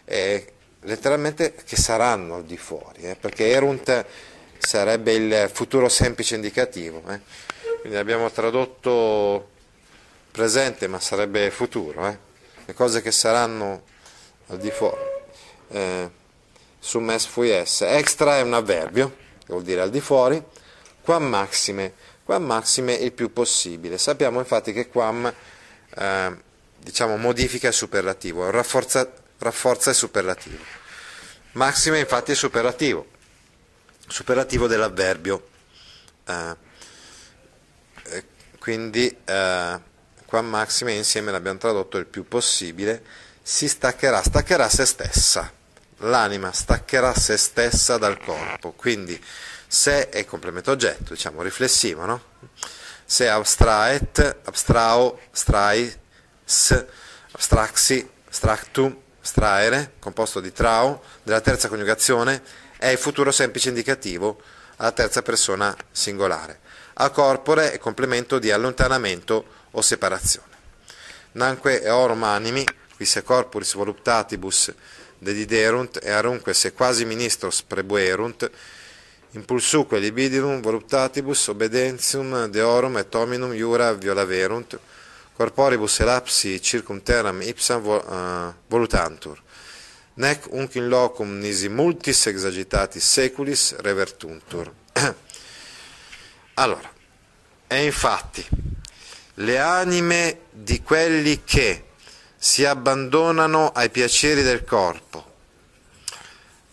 eh, 0.05 0.53
letteralmente 0.83 1.55
che 1.55 1.77
saranno 1.77 2.37
al 2.37 2.45
di 2.45 2.57
fuori, 2.57 3.03
eh, 3.03 3.17
perché 3.17 3.51
erunt 3.51 4.05
sarebbe 4.59 5.13
il 5.13 5.51
futuro 5.53 5.89
semplice 5.89 6.35
indicativo. 6.35 7.03
Eh. 7.09 7.21
Quindi 7.81 7.99
abbiamo 7.99 8.31
tradotto 8.31 9.49
presente, 10.31 10.87
ma 10.87 11.01
sarebbe 11.01 11.51
futuro. 11.51 12.07
Eh. 12.07 12.19
Le 12.67 12.75
cose 12.75 13.01
che 13.01 13.11
saranno 13.11 13.83
al 14.49 14.59
di 14.59 14.71
fuori. 14.71 15.09
Su 16.81 16.99
mes 16.99 17.27
fuies. 17.27 17.83
Extra 17.83 18.39
è 18.39 18.41
un 18.41 18.55
avverbio, 18.55 19.17
che 19.39 19.47
vuol 19.53 19.63
dire 19.63 19.83
al 19.83 19.91
di 19.91 20.01
fuori. 20.01 20.43
Quam 21.03 21.25
maxime. 21.25 21.93
Quam 22.25 22.43
maxime 22.43 22.95
il 22.95 23.13
più 23.13 23.33
possibile. 23.33 23.99
Sappiamo 23.99 24.41
infatti 24.41 24.73
che 24.73 24.89
quam 24.89 25.33
eh, 25.95 26.37
diciamo, 26.79 27.17
modifica 27.17 27.69
il 27.69 27.75
superlativo, 27.75 28.51
rafforza, 28.51 29.09
rafforza 29.39 29.91
il 29.91 29.97
superlativo. 29.97 30.65
Maxime 31.53 31.99
infatti 32.01 32.33
è 32.33 32.35
superlativo 32.35 33.19
superlativo 34.11 34.67
dell'avverbio. 34.67 35.49
Eh, 36.27 36.69
quindi 38.59 39.09
eh, 39.25 39.81
qua 40.27 40.43
maxime 40.43 40.93
insieme 40.93 41.31
l'abbiamo 41.31 41.59
tradotto 41.59 41.97
il 41.97 42.07
più 42.07 42.27
possibile, 42.29 43.03
si 43.43 43.69
staccherà, 43.69 44.23
staccherà 44.23 44.69
se 44.69 44.85
stessa, 44.85 45.51
l'anima 46.01 46.53
staccherà 46.53 47.15
se 47.15 47.37
stessa 47.37 47.99
dal 47.99 48.19
corpo, 48.19 48.73
quindi 48.73 49.23
se 49.67 50.09
è 50.09 50.25
complemento 50.25 50.71
oggetto, 50.71 51.15
diciamo 51.15 51.43
riflessivo, 51.43 52.05
no? 52.05 52.23
Se 53.05 53.29
abstraet, 53.29 54.39
abstrao, 54.45 55.21
strais, 55.31 55.97
abstraxi, 57.33 58.09
stractum, 58.29 58.97
straere, 59.21 59.95
composto 59.99 60.41
di 60.41 60.53
trao, 60.53 61.03
della 61.23 61.41
terza 61.41 61.69
coniugazione, 61.69 62.43
è 62.79 62.89
il 62.89 62.99
futuro 62.99 63.31
semplice 63.31 63.69
indicativo 63.69 64.41
alla 64.77 64.93
terza 64.93 65.23
persona 65.23 65.77
singolare. 65.91 66.61
A 66.95 67.11
corpore 67.11 67.73
è 67.73 67.79
complemento 67.79 68.39
di 68.39 68.51
allontanamento 68.51 69.45
o 69.73 69.83
separazione. 69.83 70.49
Nanque 71.33 71.83
eorum 71.83 72.23
animi, 72.25 72.65
qui 72.97 73.05
se 73.05 73.23
corporis 73.23 73.75
voluptatibus 73.75 74.73
dediderunt 75.21 76.01
e 76.03 76.11
arunque 76.11 76.55
se 76.55 76.73
quasi 76.73 77.05
ministros 77.05 77.63
prebuerunt, 77.63 78.51
impulsuque 79.33 80.01
libidium 80.01 80.61
voluptatibus 80.61 81.47
obedentium 81.49 82.49
deorum 82.51 82.99
et 82.99 83.15
hominum 83.15 83.53
iura 83.55 83.93
violaverunt, 83.93 84.79
corporibus 85.37 86.01
elapsi 86.01 86.59
circumterram 86.61 87.41
ipsam 87.43 87.87
uh, 87.87 88.53
volutantur 88.67 89.39
nec 90.21 90.47
unc 90.51 90.75
in 90.75 90.89
locum 90.89 91.39
nisi 91.39 91.69
multis 91.69 92.27
exagitatis 92.27 93.05
seculis 93.05 93.75
revertuntur. 93.77 94.71
allora, 96.55 96.93
e 97.67 97.85
infatti 97.85 98.47
le 99.35 99.59
anime 99.59 100.41
di 100.51 100.83
quelli 100.83 101.43
che 101.45 101.85
si 102.43 102.65
abbandonano 102.65 103.69
ai 103.69 103.91
piaceri 103.91 104.43
del 104.43 104.65
corpo, 104.65 105.33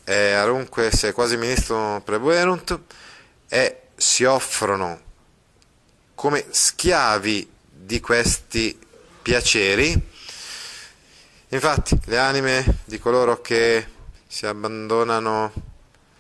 e 0.06 0.32
arunque 0.32 0.91
se 0.91 1.12
quasi 1.12 1.36
ministro 1.36 2.01
prebuerunt, 2.06 2.80
e 3.49 3.82
si 3.95 4.23
offrono 4.23 5.01
come 6.15 6.45
schiavi 6.49 7.51
di 7.69 7.99
questi 7.99 8.80
piaceri, 9.21 10.15
Infatti, 11.51 11.97
le 12.08 12.17
anime 12.17 12.80
di 12.84 12.99
coloro 12.99 13.39
che 13.39 13.88
si 14.27 14.45
abbandonano, 14.45 15.53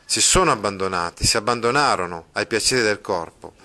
si 0.05 0.21
sono 0.21 0.53
abbandonati, 0.53 1.25
si 1.25 1.35
abbandonarono 1.35 2.27
ai 2.31 2.47
piaceri 2.47 2.81
del 2.81 3.01
corpo 3.01 3.55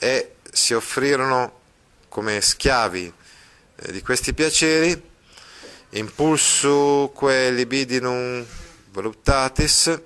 e 0.00 0.34
si 0.50 0.74
offrirono 0.74 1.60
come 2.08 2.40
schiavi 2.40 3.12
di 3.88 4.02
questi 4.02 4.34
piaceri, 4.34 5.00
impulsuque 5.90 7.50
libidinum 7.50 8.44
voluptatis 8.92 10.00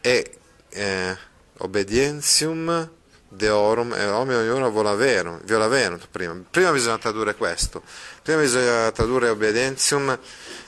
e 0.00 0.38
eh, 0.68 1.16
obedientium 1.58 2.90
deorum 3.28 3.92
e 3.92 4.06
omio 4.06 4.42
iura 4.42 4.68
volaverum, 4.68 5.40
violaverunt 5.42 6.08
prima. 6.10 6.40
Prima 6.50 6.70
bisogna 6.70 6.98
tradurre 6.98 7.34
questo. 7.34 7.82
Prima 8.22 8.40
bisogna 8.40 8.90
tradurre 8.92 9.28
obedientium 9.28 10.18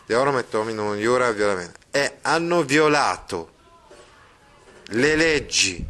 deorum 0.06 0.38
et 0.38 0.54
hominum 0.54 0.98
iura 0.98 1.30
violaverunt. 1.30 1.76
E 1.90 2.18
hanno 2.22 2.62
violato 2.62 3.52
le 4.90 5.16
leggi 5.16 5.84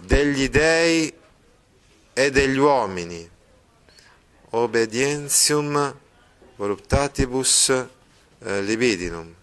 degli 0.00 0.48
dei 0.48 1.12
e 2.12 2.30
degli 2.30 2.58
uomini. 2.58 3.30
Obedientium 4.58 5.94
voluptatibus 6.56 7.68
eh, 7.68 8.60
libidinum. 8.62 9.34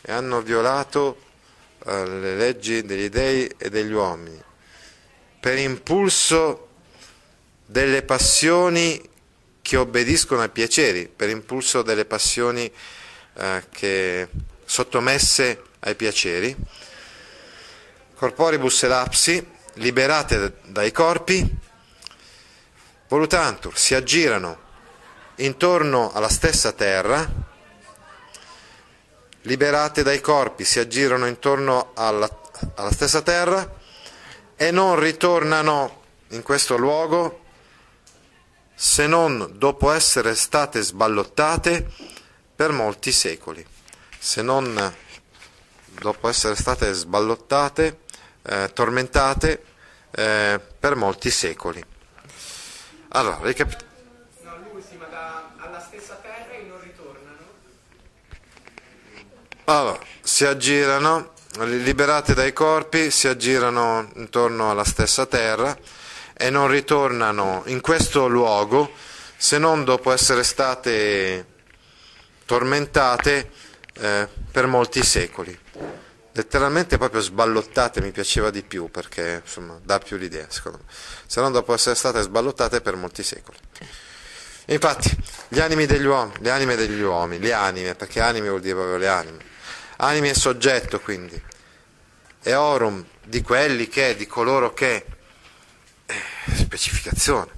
E 0.00 0.12
hanno 0.12 0.40
violato 0.42 1.20
eh, 1.84 2.06
le 2.06 2.36
leggi 2.36 2.82
degli 2.82 3.08
dei 3.08 3.46
e 3.56 3.70
degli 3.70 3.92
uomini 3.92 4.50
per 5.42 5.58
impulso 5.58 6.68
delle 7.66 8.02
passioni 8.02 9.10
che 9.60 9.76
obbediscono 9.76 10.40
ai 10.40 10.50
piaceri, 10.50 11.08
per 11.08 11.30
impulso 11.30 11.82
delle 11.82 12.04
passioni 12.04 12.70
eh, 13.34 13.64
che 13.72 14.28
sottomesse 14.64 15.62
ai 15.80 15.96
piaceri. 15.96 16.54
Corporibus 18.14 18.84
elapsi, 18.84 19.44
liberate 19.74 20.58
dai 20.66 20.92
corpi, 20.92 21.44
volutantur, 23.12 23.76
si 23.76 23.94
aggirano 23.94 24.58
intorno 25.36 26.12
alla 26.12 26.30
stessa 26.30 26.72
terra, 26.72 27.30
liberate 29.42 30.02
dai 30.02 30.18
corpi, 30.22 30.64
si 30.64 30.78
aggirano 30.78 31.26
intorno 31.26 31.90
alla, 31.92 32.26
alla 32.76 32.90
stessa 32.90 33.20
terra, 33.20 33.70
e 34.56 34.70
non 34.70 34.98
ritornano 34.98 36.04
in 36.28 36.42
questo 36.42 36.78
luogo 36.78 37.40
se 38.74 39.06
non 39.06 39.56
dopo 39.56 39.90
essere 39.90 40.34
state 40.34 40.80
sballottate 40.80 41.86
per 42.56 42.72
molti 42.72 43.12
secoli, 43.12 43.62
se 44.18 44.40
non 44.40 44.94
dopo 46.00 46.28
essere 46.30 46.56
state 46.56 46.90
sballottate, 46.94 47.98
eh, 48.40 48.70
tormentate 48.72 49.64
eh, 50.12 50.58
per 50.80 50.94
molti 50.94 51.28
secoli. 51.28 51.91
Allora, 53.14 53.38
ricapitoliamo. 53.42 53.92
No, 54.40 54.56
l'ultima, 54.72 55.04
da, 55.06 55.52
alla 55.58 55.80
stessa 55.80 56.14
terra 56.22 56.50
e 56.52 56.62
non 56.66 56.80
ritornano. 56.80 57.38
Allora, 59.64 59.98
si 60.22 60.46
aggirano 60.46 61.32
liberate 61.58 62.32
dai 62.32 62.54
corpi, 62.54 63.10
si 63.10 63.28
aggirano 63.28 64.10
intorno 64.14 64.70
alla 64.70 64.84
stessa 64.84 65.26
terra 65.26 65.76
e 66.32 66.48
non 66.48 66.68
ritornano 66.68 67.62
in 67.66 67.82
questo 67.82 68.26
luogo 68.28 68.90
se 69.36 69.58
non 69.58 69.84
dopo 69.84 70.10
essere 70.10 70.42
state 70.42 71.46
tormentate 72.46 73.50
eh, 73.92 74.26
per 74.50 74.66
molti 74.66 75.02
secoli. 75.02 75.58
Letteralmente 76.34 76.96
proprio 76.96 77.20
sballottate 77.20 78.00
mi 78.00 78.10
piaceva 78.10 78.50
di 78.50 78.62
più 78.62 78.90
perché 78.90 79.42
insomma 79.44 79.78
dà 79.82 79.98
più 79.98 80.16
l'idea 80.16 80.46
secondo 80.48 80.78
me, 80.78 80.84
se 81.26 81.40
non 81.42 81.52
dopo 81.52 81.74
essere 81.74 81.94
state 81.94 82.22
sballottate 82.22 82.80
per 82.80 82.96
molti 82.96 83.22
secoli. 83.22 83.58
Infatti, 84.66 85.14
gli 85.48 85.58
animi 85.58 85.86
degli 85.86 86.06
uomini, 86.06 86.38
le 86.40 86.50
anime 86.50 86.76
degli 86.76 87.00
uomini, 87.00 87.42
le 87.42 87.52
anime, 87.52 87.94
perché 87.94 88.20
anime 88.20 88.48
vuol 88.48 88.60
dire 88.60 88.74
proprio 88.74 88.96
le 88.96 89.08
anime, 89.08 89.44
anime 89.96 90.30
è 90.30 90.34
soggetto 90.34 91.00
quindi, 91.00 91.40
e 92.42 92.54
orum 92.54 93.04
di 93.24 93.42
quelli 93.42 93.88
che, 93.88 94.16
di 94.16 94.26
coloro 94.26 94.72
che, 94.72 95.04
eh, 96.06 96.22
specificazione, 96.54 97.50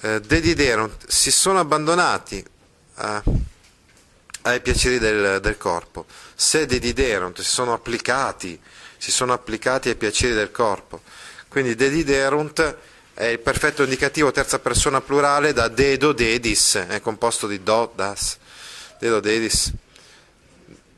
eh, 0.00 0.20
dediderunt, 0.20 1.06
si 1.06 1.30
sono 1.30 1.60
abbandonati 1.60 2.44
a, 2.94 3.22
ai 4.46 4.60
piaceri 4.60 4.98
del, 4.98 5.40
del 5.40 5.56
corpo, 5.56 6.06
se 6.34 6.66
dediderunt, 6.66 7.40
si 7.40 7.50
sono 7.50 7.72
applicati, 7.72 8.60
si 8.98 9.10
sono 9.10 9.32
applicati 9.32 9.88
ai 9.88 9.94
piaceri 9.94 10.34
del 10.34 10.50
corpo, 10.50 11.02
quindi 11.48 11.74
dediderunt 11.74 12.76
è 13.14 13.24
il 13.24 13.38
perfetto 13.38 13.84
indicativo 13.84 14.32
terza 14.32 14.58
persona 14.58 15.00
plurale 15.00 15.52
da 15.52 15.68
dedo 15.68 16.12
dedis, 16.12 16.74
è 16.88 17.00
composto 17.00 17.46
di 17.46 17.62
do, 17.62 17.92
das, 17.94 18.36
dedo 18.98 19.20
dedis, 19.20 19.72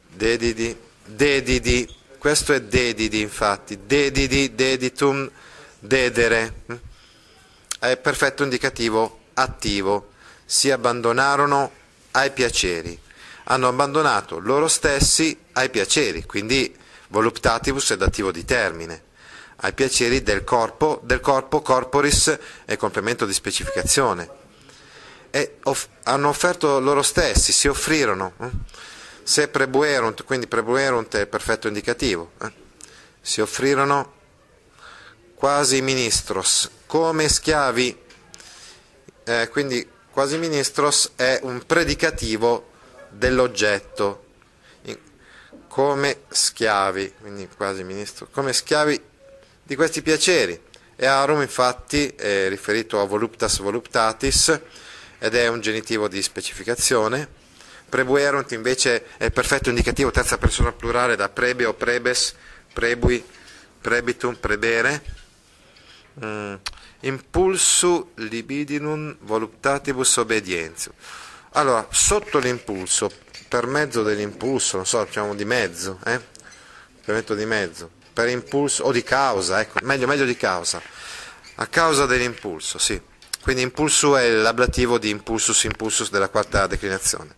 dedidi, 0.08 0.76
dedidi, 1.04 1.94
questo 2.18 2.52
è 2.52 2.62
dedidi 2.62 3.20
infatti, 3.20 3.78
dedidi, 3.86 4.54
deditum, 4.54 5.30
dedere, 5.78 6.62
è 7.78 7.96
perfetto 7.96 8.42
indicativo 8.42 9.20
attivo, 9.34 10.12
si 10.44 10.70
abbandonarono 10.70 11.70
ai 12.12 12.32
piaceri, 12.32 12.98
hanno 13.48 13.68
abbandonato 13.68 14.38
loro 14.38 14.68
stessi 14.68 15.38
ai 15.52 15.70
piaceri, 15.70 16.24
quindi 16.24 16.74
voluptatibus 17.08 17.92
è 17.92 17.96
dativo 17.96 18.32
di 18.32 18.44
termine 18.44 19.04
ai 19.56 19.72
piaceri 19.72 20.22
del 20.22 20.44
corpo, 20.44 21.00
del 21.04 21.20
corpo 21.20 21.62
corporis 21.62 22.38
è 22.64 22.76
complemento 22.76 23.24
di 23.24 23.32
specificazione. 23.32 24.44
E 25.30 25.56
off- 25.64 25.88
hanno 26.04 26.28
offerto 26.28 26.78
loro 26.80 27.02
stessi, 27.02 27.52
si 27.52 27.68
offrirono. 27.68 28.34
Eh? 28.40 28.50
Se 29.22 29.48
prebuerunt, 29.48 30.24
quindi 30.24 30.46
prebuerunt 30.46 31.16
è 31.16 31.20
il 31.20 31.28
perfetto 31.28 31.68
indicativo, 31.68 32.32
eh? 32.42 32.52
si 33.20 33.40
offrirono 33.40 34.14
quasi 35.34 35.80
ministros, 35.80 36.70
come 36.86 37.28
schiavi, 37.28 37.98
eh, 39.24 39.48
quindi 39.50 39.88
quasi 40.10 40.38
ministros 40.38 41.12
è 41.16 41.40
un 41.42 41.62
predicativo 41.66 42.74
dell'oggetto, 43.16 44.24
come 45.68 46.20
schiavi, 46.28 47.14
quindi 47.20 47.48
quasi 47.54 47.84
ministro, 47.84 48.28
come 48.30 48.52
schiavi 48.52 49.00
di 49.62 49.76
questi 49.76 50.00
piaceri. 50.02 50.58
E 50.96 51.04
arum 51.04 51.42
infatti 51.42 52.08
è 52.08 52.48
riferito 52.48 53.00
a 53.00 53.04
voluptas 53.04 53.58
voluptatis 53.58 54.58
ed 55.18 55.34
è 55.34 55.46
un 55.48 55.60
genitivo 55.60 56.08
di 56.08 56.22
specificazione. 56.22 57.28
Prebuerunt 57.88 58.52
invece 58.52 59.04
è 59.18 59.24
il 59.24 59.32
perfetto 59.32 59.68
indicativo 59.68 60.10
terza 60.10 60.38
persona 60.38 60.72
plurale 60.72 61.14
da 61.14 61.28
prebe 61.28 61.66
o 61.66 61.74
prebes, 61.74 62.34
prebui, 62.72 63.22
prebitum, 63.80 64.34
prebere. 64.36 65.04
Mm. 66.24 66.54
Impulsu 67.00 68.12
libidinum 68.14 69.18
voluptatibus 69.20 70.16
obedientium. 70.16 70.94
Allora, 71.56 71.86
sotto 71.90 72.38
l'impulso, 72.38 73.10
per 73.48 73.66
mezzo 73.66 74.02
dell'impulso, 74.02 74.76
non 74.76 74.84
so, 74.84 75.02
diciamo 75.04 75.34
di 75.34 75.46
mezzo, 75.46 75.98
eh? 76.04 76.20
Di 77.02 77.44
mezzo, 77.46 77.90
per 78.12 78.28
impulso 78.28 78.84
o 78.84 78.92
di 78.92 79.02
causa, 79.02 79.60
ecco, 79.60 79.78
meglio, 79.82 80.06
meglio 80.06 80.26
di 80.26 80.36
causa, 80.36 80.82
a 81.54 81.66
causa 81.66 82.04
dell'impulso, 82.04 82.76
sì. 82.76 83.00
Quindi 83.40 83.62
impulso 83.62 84.18
è 84.18 84.28
l'ablativo 84.28 84.98
di 84.98 85.08
impulsus 85.08 85.64
impulsus 85.64 86.10
della 86.10 86.28
quarta 86.28 86.66
declinazione. 86.66 87.34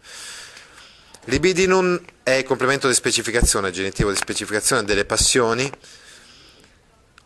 Libidinum 1.26 2.00
è 2.24 2.32
il 2.32 2.44
complemento 2.44 2.88
di 2.88 2.94
specificazione, 2.94 3.70
genitivo 3.70 4.10
di 4.10 4.16
specificazione 4.16 4.82
delle 4.82 5.04
passioni. 5.04 5.70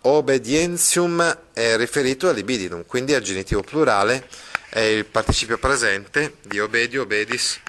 Obedientium 0.02 1.38
è 1.54 1.74
riferito 1.78 2.28
al 2.28 2.34
libidinum, 2.34 2.84
quindi 2.84 3.14
al 3.14 3.22
genitivo 3.22 3.62
plurale, 3.62 4.28
è 4.72 4.80
il 4.80 5.04
participio 5.04 5.58
presente 5.58 6.36
di 6.40 6.58
obedi, 6.58 6.96
obedis, 6.96 7.60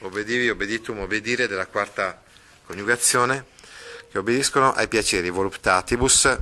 obedivi, 0.00 0.50
obeditum, 0.50 0.98
obedire 0.98 1.48
della 1.48 1.64
quarta 1.66 2.20
coniugazione 2.66 3.46
che 4.10 4.18
obbediscono 4.18 4.74
ai 4.74 4.86
piaceri 4.86 5.30
voluptatibus, 5.30 6.36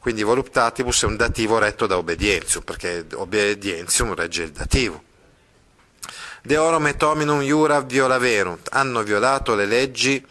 quindi 0.00 0.22
voluptatibus 0.22 1.02
è 1.02 1.06
un 1.06 1.16
dativo 1.16 1.56
retto 1.56 1.86
da 1.86 1.96
obedientium, 1.96 2.62
perché 2.62 3.06
obedientium 3.14 4.14
regge 4.14 4.42
il 4.42 4.50
dativo. 4.50 5.02
Deorum 6.42 6.86
et 6.88 7.02
hominum 7.02 7.40
iura 7.40 7.80
violaverunt, 7.80 8.68
hanno 8.72 9.02
violato 9.02 9.54
le 9.54 9.64
leggi 9.64 10.22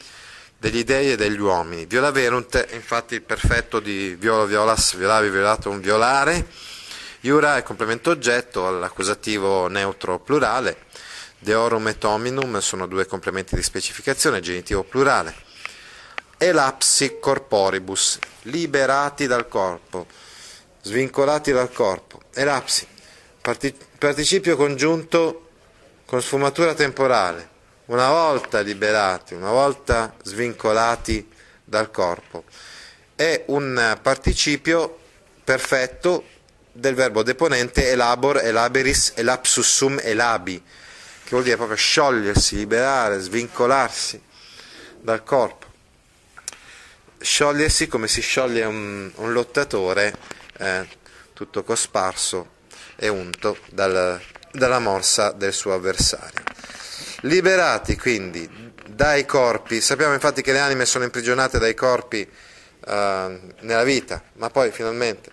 degli 0.59 0.83
dei 0.83 1.13
e 1.13 1.15
degli 1.15 1.39
uomini. 1.39 1.87
Violaverunt 1.87 2.55
è 2.55 2.75
infatti 2.75 3.15
il 3.15 3.23
perfetto 3.23 3.79
di 3.79 4.15
violo 4.19 4.45
violas, 4.45 4.95
violavi 4.95 5.29
violato 5.31 5.71
un 5.71 5.81
violare. 5.81 6.75
Iura 7.27 7.57
è 7.57 7.63
complemento 7.63 8.09
oggetto 8.09 8.67
all'accusativo 8.67 9.67
neutro 9.67 10.17
plurale. 10.17 10.85
Deorum 11.39 11.89
et 11.89 12.01
hominum 12.05 12.59
sono 12.59 12.87
due 12.87 13.05
complementi 13.05 13.53
di 13.53 13.61
specificazione, 13.61 14.39
genitivo 14.39 14.83
plurale 14.83 15.35
elapsi 16.37 17.17
corporibus, 17.19 18.19
liberati 18.43 19.27
dal 19.27 19.47
corpo, 19.49 20.05
svincolati 20.81 21.51
dal 21.51 21.71
corpo. 21.71 22.21
Elapsi, 22.33 22.87
participio 23.41 24.55
congiunto 24.55 25.49
con 26.05 26.21
sfumatura 26.21 26.75
temporale, 26.75 27.49
una 27.85 28.09
volta 28.09 28.61
liberati, 28.61 29.33
una 29.33 29.51
volta 29.51 30.15
svincolati 30.23 31.29
dal 31.63 31.91
corpo. 31.91 32.45
È 33.15 33.43
un 33.47 33.97
participio 34.01 34.97
perfetto 35.43 36.23
del 36.77 36.95
verbo 36.95 37.23
deponente 37.23 37.89
elabor, 37.89 38.37
elaberis, 38.37 39.13
elapsus 39.15 39.67
sum, 39.67 39.99
elabi, 40.01 40.61
che 40.61 41.29
vuol 41.29 41.43
dire 41.43 41.55
proprio 41.55 41.77
sciogliersi, 41.77 42.55
liberare, 42.55 43.19
svincolarsi 43.19 44.21
dal 45.01 45.23
corpo 45.23 45.67
sciogliersi 47.19 47.87
come 47.87 48.07
si 48.07 48.21
scioglie 48.21 48.63
un, 48.63 49.11
un 49.15 49.33
lottatore 49.33 50.15
eh, 50.59 50.87
tutto 51.33 51.63
cosparso 51.63 52.55
e 52.95 53.07
unto 53.07 53.57
dal, 53.69 54.19
dalla 54.51 54.79
morsa 54.79 55.31
del 55.31 55.53
suo 55.53 55.73
avversario. 55.73 56.43
Liberati 57.21 57.97
quindi 57.97 58.73
dai 58.87 59.25
corpi, 59.25 59.81
sappiamo 59.81 60.13
infatti 60.13 60.41
che 60.41 60.51
le 60.51 60.59
anime 60.59 60.85
sono 60.85 61.03
imprigionate 61.03 61.59
dai 61.59 61.73
corpi 61.73 62.21
eh, 62.21 63.39
nella 63.59 63.83
vita, 63.83 64.23
ma 64.33 64.49
poi 64.49 64.71
finalmente 64.71 65.31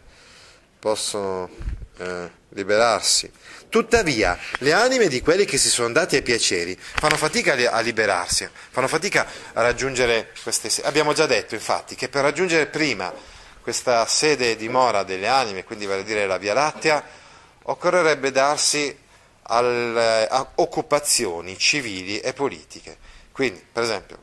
possono 0.85 1.49
eh, 1.97 2.31
liberarsi 2.51 3.31
Tuttavia, 3.75 4.39
le 4.59 4.73
anime 4.73 5.09
di 5.09 5.21
quelli 5.21 5.45
che 5.45 5.59
si 5.59 5.69
sono 5.69 5.91
dati 5.93 6.15
ai 6.15 6.23
piaceri 6.23 6.79
fanno 6.79 7.17
fatica 7.17 7.55
a 7.73 7.81
liberarsi, 7.81 8.49
fanno 8.71 8.87
fatica 8.87 9.27
a 9.53 9.63
raggiungere 9.63 10.31
queste 10.45 10.69
sedi. 10.69 10.87
Abbiamo 10.87 11.13
già 11.13 11.27
detto, 11.27 11.55
infatti, 11.55 11.97
che 11.97 12.09
per 12.09 12.23
raggiungere 12.23 12.67
prima 12.67 13.13
questa 13.61 14.07
sede 14.07 14.55
dimora 14.55 15.03
delle 15.03 15.27
anime, 15.27 15.65
quindi 15.65 15.87
vale 15.87 16.05
dire 16.05 16.25
la 16.29 16.39
Via 16.39 16.55
Lattea, 16.55 17.05
occorrerebbe 17.63 18.31
darsi 18.31 18.97
alle, 19.43 20.29
a 20.29 20.53
occupazioni 20.55 21.59
civili 21.59 22.21
e 22.21 22.33
politiche. 22.33 22.97
Quindi, 23.33 23.61
per 23.73 23.83
esempio, 23.83 24.19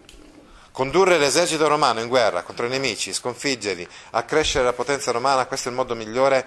condurre 0.81 1.19
l'esercito 1.19 1.67
romano 1.67 1.99
in 1.99 2.07
guerra 2.07 2.41
contro 2.41 2.65
i 2.65 2.69
nemici, 2.69 3.13
sconfiggerli, 3.13 3.87
accrescere 4.13 4.65
la 4.65 4.73
potenza 4.73 5.11
romana, 5.11 5.45
questo 5.45 5.67
è 5.67 5.71
il 5.71 5.77
modo 5.77 5.93
migliore 5.93 6.43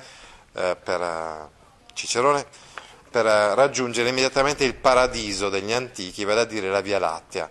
eh, 0.54 0.76
per 0.82 1.00
uh, 1.00 1.48
Cicerone 1.92 2.44
per 3.08 3.24
raggiungere 3.26 4.08
immediatamente 4.08 4.64
il 4.64 4.74
paradiso 4.74 5.50
degli 5.50 5.72
antichi, 5.72 6.24
vale 6.24 6.40
a 6.40 6.44
dire 6.46 6.68
la 6.68 6.80
Via 6.80 6.98
Lattea. 6.98 7.48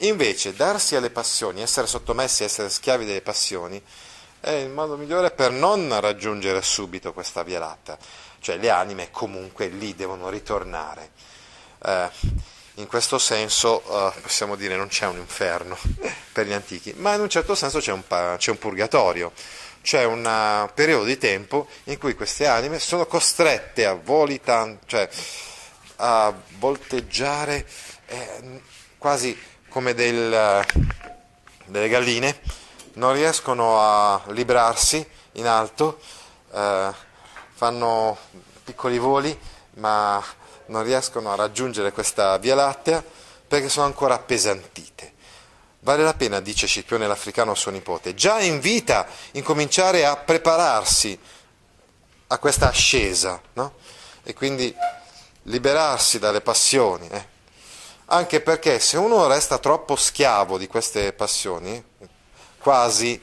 Invece 0.00 0.52
darsi 0.52 0.96
alle 0.96 1.08
passioni, 1.08 1.62
essere 1.62 1.86
sottomessi, 1.86 2.44
essere 2.44 2.68
schiavi 2.68 3.06
delle 3.06 3.22
passioni, 3.22 3.82
è 4.38 4.50
il 4.50 4.68
modo 4.68 4.98
migliore 4.98 5.30
per 5.30 5.50
non 5.50 5.98
raggiungere 5.98 6.60
subito 6.60 7.14
questa 7.14 7.42
Via 7.42 7.58
Lattea, 7.58 7.96
cioè 8.40 8.58
le 8.58 8.68
anime 8.68 9.10
comunque 9.10 9.68
lì 9.68 9.94
devono 9.94 10.28
ritornare. 10.28 11.10
Eh, 11.82 12.10
in 12.78 12.86
questo 12.86 13.18
senso 13.18 13.82
eh, 13.82 14.20
possiamo 14.20 14.56
dire 14.56 14.76
non 14.76 14.88
c'è 14.88 15.06
un 15.06 15.18
inferno 15.18 15.76
per 16.32 16.46
gli 16.46 16.52
antichi, 16.52 16.94
ma 16.96 17.14
in 17.14 17.20
un 17.20 17.28
certo 17.28 17.54
senso 17.54 17.80
c'è 17.80 17.92
un, 17.92 18.02
c'è 18.06 18.50
un 18.50 18.58
purgatorio, 18.58 19.32
c'è 19.82 20.04
un 20.04 20.24
uh, 20.24 20.72
periodo 20.74 21.04
di 21.04 21.18
tempo 21.18 21.66
in 21.84 21.98
cui 21.98 22.14
queste 22.14 22.46
anime 22.46 22.78
sono 22.78 23.06
costrette 23.06 23.86
a 23.86 23.94
volitan- 23.94 24.78
cioè 24.86 25.08
a 25.96 26.32
volteggiare 26.58 27.66
eh, 28.06 28.60
quasi 28.96 29.36
come 29.68 29.94
del, 29.94 30.64
delle 31.66 31.88
galline, 31.88 32.40
non 32.94 33.12
riescono 33.12 33.80
a 33.80 34.22
librarsi 34.28 35.06
in 35.32 35.46
alto, 35.46 35.98
eh, 36.52 36.90
fanno 37.54 38.18
piccoli 38.64 38.98
voli, 38.98 39.36
ma 39.74 40.22
non 40.68 40.82
riescono 40.82 41.32
a 41.32 41.36
raggiungere 41.36 41.92
questa 41.92 42.36
via 42.38 42.54
lattea 42.54 43.02
perché 43.46 43.68
sono 43.68 43.86
ancora 43.86 44.14
appesantite. 44.14 45.14
Vale 45.80 46.02
la 46.02 46.14
pena, 46.14 46.40
dice 46.40 46.66
Scipione 46.66 47.06
l'Africano 47.06 47.54
suo 47.54 47.70
nipote, 47.70 48.14
già 48.14 48.40
in 48.40 48.60
vita 48.60 49.06
incominciare 49.32 50.04
a 50.04 50.16
prepararsi 50.16 51.18
a 52.26 52.38
questa 52.38 52.68
ascesa, 52.68 53.40
no? 53.54 53.74
E 54.22 54.34
quindi 54.34 54.74
liberarsi 55.44 56.18
dalle 56.18 56.40
passioni. 56.40 57.08
Eh? 57.08 57.26
Anche 58.06 58.40
perché 58.40 58.80
se 58.80 58.96
uno 58.96 59.26
resta 59.28 59.58
troppo 59.58 59.96
schiavo 59.96 60.58
di 60.58 60.66
queste 60.66 61.12
passioni, 61.12 61.82
quasi, 62.58 63.20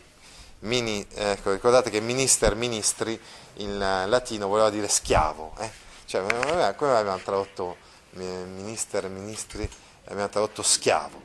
mini, 0.60 1.05
ecco, 1.13 1.51
ricordate 1.51 1.89
che 1.89 1.99
minister, 1.99 2.55
ministri, 2.55 3.19
in 3.58 3.77
latino 3.77 4.47
voleva 4.47 4.69
dire 4.69 4.88
schiavo. 4.88 5.53
Eh? 5.60 5.84
Cioè, 6.15 6.75
come 6.75 6.95
abbiamo 6.95 7.17
tradotto 7.17 7.75
minister, 8.12 9.10
ministri, 9.10 9.69
abbiamo 10.06 10.30
tradotto 10.30 10.63
schiavo? 10.63 11.23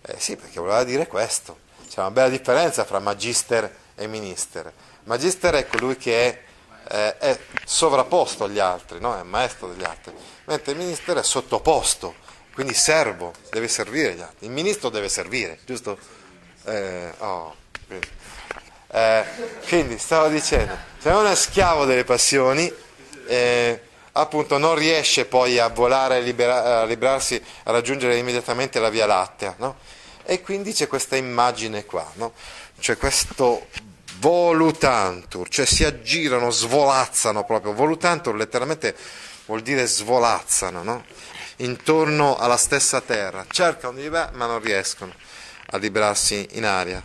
Eh, 0.00 0.18
sì, 0.18 0.36
perché 0.36 0.58
voleva 0.58 0.82
dire 0.84 1.06
questo. 1.06 1.58
C'è 1.86 2.00
una 2.00 2.10
bella 2.10 2.30
differenza 2.30 2.84
fra 2.84 3.00
magister 3.00 3.70
e 3.94 4.06
minister. 4.06 4.72
Magister 5.04 5.54
è 5.56 5.66
colui 5.66 5.98
che 5.98 6.26
è, 6.26 6.42
eh, 6.88 7.18
è 7.18 7.38
sovrapposto 7.66 8.44
agli 8.44 8.58
altri, 8.58 8.98
no? 8.98 9.18
è 9.18 9.22
maestro 9.24 9.68
degli 9.68 9.84
altri, 9.84 10.14
mentre 10.44 10.72
il 10.72 10.78
minister 10.78 11.18
è 11.18 11.22
sottoposto, 11.22 12.14
quindi 12.54 12.72
servo, 12.72 13.34
deve 13.50 13.68
servire 13.68 14.14
gli 14.14 14.22
altri. 14.22 14.46
Il 14.46 14.52
ministro 14.52 14.88
deve 14.88 15.10
servire, 15.10 15.58
giusto? 15.66 15.98
Eh, 16.64 17.12
oh, 17.18 17.54
quindi. 17.86 18.08
Eh, 18.92 19.24
quindi 19.68 19.98
stavo 19.98 20.28
dicendo, 20.28 20.74
se 20.98 21.10
uno 21.10 21.28
è 21.28 21.34
schiavo 21.34 21.84
delle 21.84 22.04
passioni, 22.04 22.72
eh, 23.26 23.88
appunto 24.20 24.58
non 24.58 24.74
riesce 24.74 25.24
poi 25.24 25.58
a 25.58 25.68
volare, 25.68 26.16
a, 26.16 26.20
libera, 26.20 26.80
a 26.80 26.84
librarsi, 26.84 27.42
a 27.64 27.70
raggiungere 27.70 28.16
immediatamente 28.16 28.78
la 28.80 28.90
Via 28.90 29.06
Lattea. 29.06 29.54
No? 29.58 29.76
E 30.24 30.40
quindi 30.40 30.72
c'è 30.72 30.86
questa 30.86 31.16
immagine 31.16 31.84
qua, 31.84 32.08
no? 32.14 32.32
c'è 32.78 32.96
questo 32.96 33.66
volutantur, 34.18 35.48
cioè 35.48 35.66
si 35.66 35.84
aggirano, 35.84 36.50
svolazzano 36.50 37.44
proprio. 37.44 37.72
Volutantur 37.72 38.36
letteralmente 38.36 38.94
vuol 39.46 39.62
dire 39.62 39.86
svolazzano, 39.86 40.82
no? 40.82 41.04
intorno 41.56 42.36
alla 42.36 42.56
stessa 42.56 43.00
terra, 43.00 43.44
cercano 43.50 43.94
di 43.94 44.02
liberare 44.02 44.36
ma 44.36 44.46
non 44.46 44.60
riescono 44.60 45.12
a 45.70 45.76
librarsi 45.76 46.46
in 46.52 46.64
aria. 46.64 47.02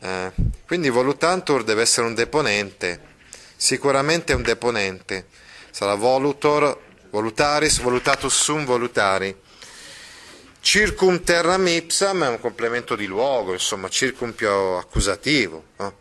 Eh, 0.00 0.32
quindi 0.66 0.90
volutantur 0.90 1.64
deve 1.64 1.82
essere 1.82 2.06
un 2.06 2.14
deponente, 2.14 3.00
sicuramente 3.56 4.32
un 4.32 4.42
deponente 4.42 5.26
sarà 5.70 5.94
volutor, 5.94 6.78
volutaris, 7.10 7.80
volutatus 7.80 8.34
sum 8.34 8.64
volutari. 8.64 9.34
Circum 10.60 11.22
terram 11.22 11.66
ipsam 11.66 12.24
è 12.24 12.28
un 12.28 12.40
complemento 12.40 12.96
di 12.96 13.06
luogo, 13.06 13.52
insomma, 13.52 13.88
circum 13.88 14.32
più 14.32 14.48
accusativo. 14.48 15.64
No? 15.76 15.96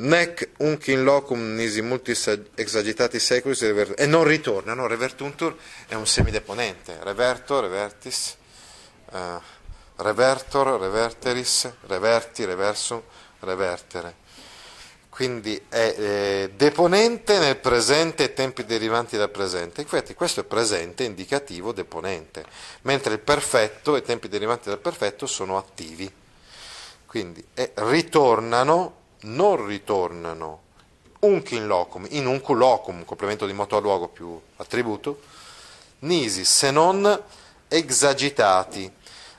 Nec 0.00 0.50
unc 0.58 0.86
in 0.88 1.02
locum 1.02 1.54
nisi 1.54 1.82
multis 1.82 2.40
exagitati 2.54 3.18
seculis 3.18 3.62
e 3.96 4.06
non 4.06 4.22
ritorna, 4.22 4.74
no? 4.74 4.86
revertuntur 4.86 5.56
è 5.88 5.94
un 5.94 6.06
semideponente, 6.06 6.98
reverto, 7.02 7.58
revertis, 7.58 8.36
uh, 9.10 9.40
revertor, 9.96 10.78
reverteris, 10.78 11.72
reverti, 11.86 12.44
reversum, 12.44 13.02
revertere 13.40 14.26
quindi 15.18 15.60
è 15.68 15.94
eh, 15.98 16.50
deponente 16.54 17.40
nel 17.40 17.56
presente 17.56 18.22
e 18.22 18.34
tempi 18.34 18.64
derivanti 18.64 19.16
dal 19.16 19.32
presente. 19.32 19.80
Infatti 19.80 20.14
questo 20.14 20.42
è 20.42 20.44
presente 20.44 21.02
indicativo 21.02 21.72
deponente, 21.72 22.44
mentre 22.82 23.14
il 23.14 23.18
perfetto 23.18 23.96
e 23.96 23.98
i 23.98 24.02
tempi 24.02 24.28
derivanti 24.28 24.68
dal 24.68 24.78
perfetto 24.78 25.26
sono 25.26 25.58
attivi. 25.58 26.08
Quindi 27.04 27.44
eh, 27.54 27.72
ritornano, 27.74 28.94
non 29.22 29.66
ritornano, 29.66 30.60
unc 31.18 31.50
in 31.50 31.66
locum, 31.66 32.06
in 32.10 32.24
unc 32.24 32.48
locum, 32.50 33.04
complemento 33.04 33.44
di 33.44 33.52
moto 33.52 33.76
a 33.76 33.80
luogo 33.80 34.06
più 34.06 34.40
attributo, 34.58 35.22
nisi, 36.00 36.44
se 36.44 36.70
non 36.70 37.22
exagitati. 37.66 38.88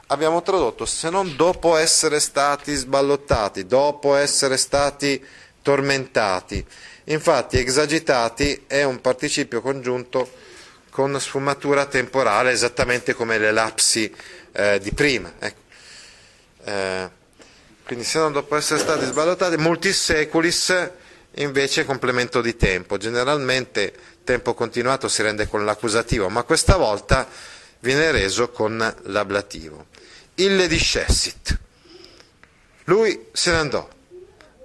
Abbiamo 0.08 0.42
tradotto 0.42 0.86
se 0.86 1.10
non 1.10 1.38
dopo 1.38 1.78
essere 1.78 2.20
stati 2.20 2.76
sballottati, 2.76 3.66
dopo 3.66 4.16
essere 4.16 4.58
stati 4.58 5.26
tormentati. 5.62 6.66
Infatti 7.06 7.58
exagitati 7.58 8.66
è 8.68 8.84
un 8.84 9.02
participio 9.02 9.62
congiunto 9.62 10.32
con 10.90 11.20
sfumatura 11.20 11.86
temporale, 11.86 12.52
esattamente 12.52 13.14
come 13.14 13.38
le 13.38 13.52
lapsi 13.52 14.14
eh, 14.52 14.80
di 14.80 14.92
prima. 14.92 15.34
Ecco. 15.40 15.62
Eh, 16.66 17.10
quindi 17.86 18.06
se 18.06 18.20
non 18.20 18.32
dopo 18.32 18.56
essere 18.56 18.80
stati 18.80 19.06
sballottati, 19.06 19.58
multis 19.58 20.00
seculis 20.00 20.92
invece 21.36 21.86
complemento 21.86 22.42
di 22.42 22.56
tempo. 22.56 22.98
Generalmente 22.98 23.94
tempo 24.24 24.54
continuato 24.54 25.08
si 25.08 25.24
rende 25.24 25.48
con 25.48 25.66
l'accusativo, 25.66 26.30
ma 26.30 26.44
questa 26.44 26.76
volta 26.78 27.28
viene 27.80 28.12
reso 28.12 28.50
con 28.50 28.78
l'ablativo. 29.04 29.88
Ille 30.36 30.68
discessit. 30.68 31.58
Lui 32.86 33.28
se 33.32 33.52
ne 33.52 33.58
andò 33.58 33.90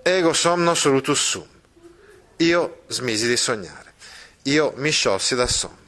Ego 0.06 0.34
somno 0.34 0.74
solutus 0.74 1.18
sum. 1.18 1.48
Io 2.36 2.82
smisi 2.88 3.26
di 3.26 3.38
sognare. 3.38 3.94
Io 4.42 4.74
mi 4.76 4.90
sciolsi 4.90 5.34
dal 5.34 5.48
sonno. 5.48 5.78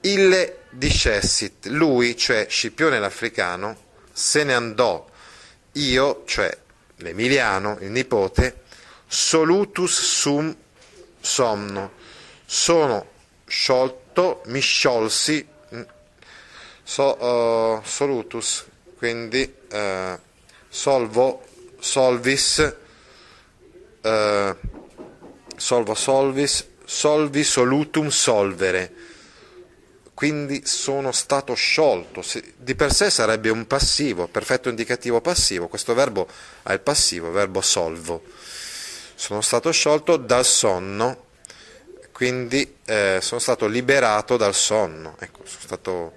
Ille 0.00 0.60
discessit. 0.70 1.66
Lui, 1.66 2.16
cioè 2.16 2.46
Scipione 2.48 2.98
l'Africano, 2.98 3.76
se 4.10 4.44
ne 4.44 4.54
andò. 4.54 5.06
Io, 5.72 6.22
cioè 6.24 6.56
l'Emiliano, 6.96 7.76
il 7.82 7.90
nipote, 7.90 8.62
solutus 9.06 10.00
sum 10.00 10.56
somno. 11.20 11.92
Sono 12.46 13.10
sciolto, 13.44 14.40
mi 14.46 14.60
sciolsi, 14.60 15.46
mm, 15.74 15.82
so, 16.82 17.22
uh, 17.22 17.82
solutus, 17.84 18.64
quindi 18.96 19.54
uh, 19.70 20.18
solvo, 20.66 21.44
solvis, 21.78 22.84
eh, 24.06 24.56
solvo 25.56 25.94
solvis, 25.94 26.66
solvi 26.84 27.42
solutum 27.42 28.08
solvere, 28.08 28.92
quindi 30.14 30.64
sono 30.64 31.12
stato 31.12 31.54
sciolto, 31.54 32.22
di 32.56 32.74
per 32.74 32.92
sé 32.92 33.10
sarebbe 33.10 33.50
un 33.50 33.66
passivo, 33.66 34.28
perfetto 34.28 34.68
indicativo 34.68 35.20
passivo, 35.20 35.66
questo 35.66 35.92
verbo 35.92 36.28
ha 36.62 36.72
il 36.72 36.80
passivo, 36.80 37.30
verbo 37.30 37.60
solvo, 37.60 38.22
sono 39.14 39.40
stato 39.40 39.70
sciolto 39.72 40.16
dal 40.16 40.44
sonno, 40.44 41.24
quindi 42.12 42.76
eh, 42.86 43.18
sono 43.20 43.40
stato 43.40 43.66
liberato 43.66 44.36
dal 44.36 44.54
sonno, 44.54 45.16
ecco, 45.18 45.40
sono 45.44 45.62
stato 45.62 46.12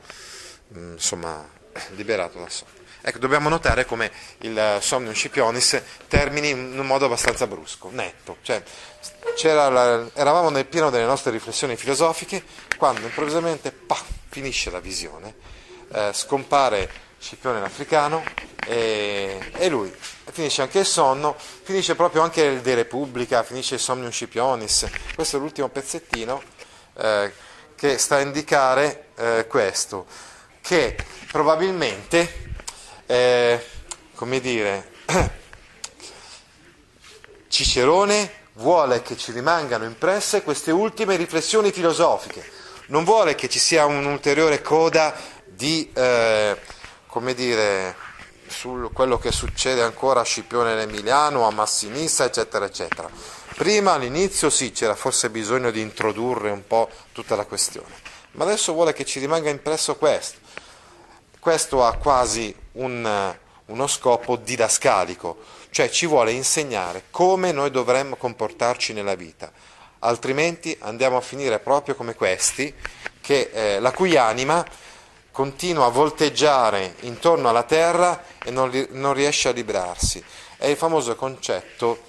mm, 0.78 0.92
insomma 0.94 1.50
liberato 1.96 2.40
dal 2.40 2.52
sonno. 2.52 2.79
Ecco, 3.02 3.18
dobbiamo 3.18 3.48
notare 3.48 3.86
come 3.86 4.12
il 4.40 4.78
somnium 4.82 5.14
scipionis 5.14 5.82
termini 6.08 6.50
in 6.50 6.78
un 6.78 6.86
modo 6.86 7.06
abbastanza 7.06 7.48
brusco, 7.48 7.90
netto. 7.92 8.38
Cioè, 8.42 8.62
la, 9.54 10.06
eravamo 10.14 10.50
nel 10.50 10.66
pieno 10.66 10.90
delle 10.90 11.06
nostre 11.06 11.32
riflessioni 11.32 11.78
filosofiche 11.78 12.44
quando 12.78 13.02
improvvisamente 13.02 13.72
pah, 13.72 14.04
finisce 14.28 14.70
la 14.70 14.80
visione, 14.80 15.34
eh, 15.94 16.12
scompare 16.14 17.08
Scipione 17.20 17.60
l'Africano 17.60 18.24
e, 18.66 19.52
e, 19.54 19.70
lui. 19.70 19.94
Finisce 20.32 20.62
anche 20.62 20.80
il 20.80 20.86
sonno, 20.86 21.36
finisce 21.38 21.96
proprio 21.96 22.22
anche 22.22 22.42
il 22.42 22.62
De 22.62 22.76
Repubblica, 22.76 23.44
finisce 23.44 23.76
il 23.76 23.80
Somnium 23.80 24.12
Scipionis. 24.12 24.90
Questo 25.16 25.38
è 25.38 25.40
l'ultimo 25.40 25.68
pezzettino 25.68 26.42
eh, 26.98 27.32
che 27.76 27.98
sta 27.98 28.18
a 28.18 28.22
indicare 28.22 29.08
eh, 29.16 29.48
questo, 29.48 30.06
che 30.62 30.96
probabilmente 31.32 32.49
eh, 33.12 33.60
come 34.14 34.40
dire, 34.40 34.92
Cicerone 37.48 38.32
vuole 38.54 39.02
che 39.02 39.18
ci 39.18 39.32
rimangano 39.32 39.86
impresse 39.86 40.44
queste 40.44 40.70
ultime 40.70 41.16
riflessioni 41.16 41.72
filosofiche, 41.72 42.48
non 42.88 43.04
vuole 43.06 43.34
che 43.34 43.50
ci 43.50 43.58
sia 43.58 43.86
un'ulteriore 43.86 44.62
coda 44.62 45.16
di, 45.44 45.90
eh, 45.92 46.56
come 47.08 47.34
dire, 47.34 47.96
su 48.46 48.92
quello 48.94 49.18
che 49.18 49.32
succede 49.32 49.82
ancora 49.82 50.20
a 50.20 50.26
Scipione 50.26 50.76
l'Emiliano, 50.76 51.48
a 51.48 51.52
Massinissa, 51.52 52.26
eccetera, 52.26 52.66
eccetera. 52.66 53.10
Prima 53.56 53.94
all'inizio 53.94 54.52
sì, 54.52 54.72
c'era 54.72 54.94
forse 54.94 55.32
bisogno 55.32 55.72
di 55.72 55.82
introdurre 55.82 56.52
un 56.52 56.68
po' 56.68 56.92
tutta 57.12 57.36
la 57.36 57.46
questione, 57.46 57.96
ma 58.34 58.44
adesso 58.44 58.72
vuole 58.72 58.94
che 58.94 59.04
ci 59.04 59.18
rimanga 59.20 59.50
impresso 59.50 59.96
questo. 59.96 60.38
Questo 61.40 61.86
ha 61.86 61.96
quasi 61.96 62.54
un, 62.74 63.34
uno 63.68 63.88
scopo 63.88 64.36
didascalico, 64.36 65.38
cioè 65.70 65.90
ci 65.90 66.06
vuole 66.06 66.34
insegnare 66.34 67.06
come 67.12 67.54
noi 67.54 67.72
dovremmo 67.72 68.18
comportarci 68.18 68.92
nella 68.92 69.16
vita, 69.16 69.50
altrimenti 70.00 70.76
andiamo 70.82 71.16
a 71.16 71.22
finire 71.22 71.60
proprio 71.60 71.96
come 71.96 72.14
questi, 72.14 72.76
che, 73.22 73.52
eh, 73.54 73.80
la 73.80 73.94
cui 73.94 74.18
anima 74.18 74.66
continua 75.32 75.86
a 75.86 75.90
volteggiare 75.90 76.96
intorno 77.02 77.48
alla 77.48 77.64
terra 77.64 78.22
e 78.44 78.52
non, 78.52 78.70
non 78.92 79.14
riesce 79.14 79.48
a 79.48 79.54
librarsi. 79.54 80.22
È 80.58 80.66
il 80.66 80.76
famoso 80.76 81.16
concetto 81.16 82.02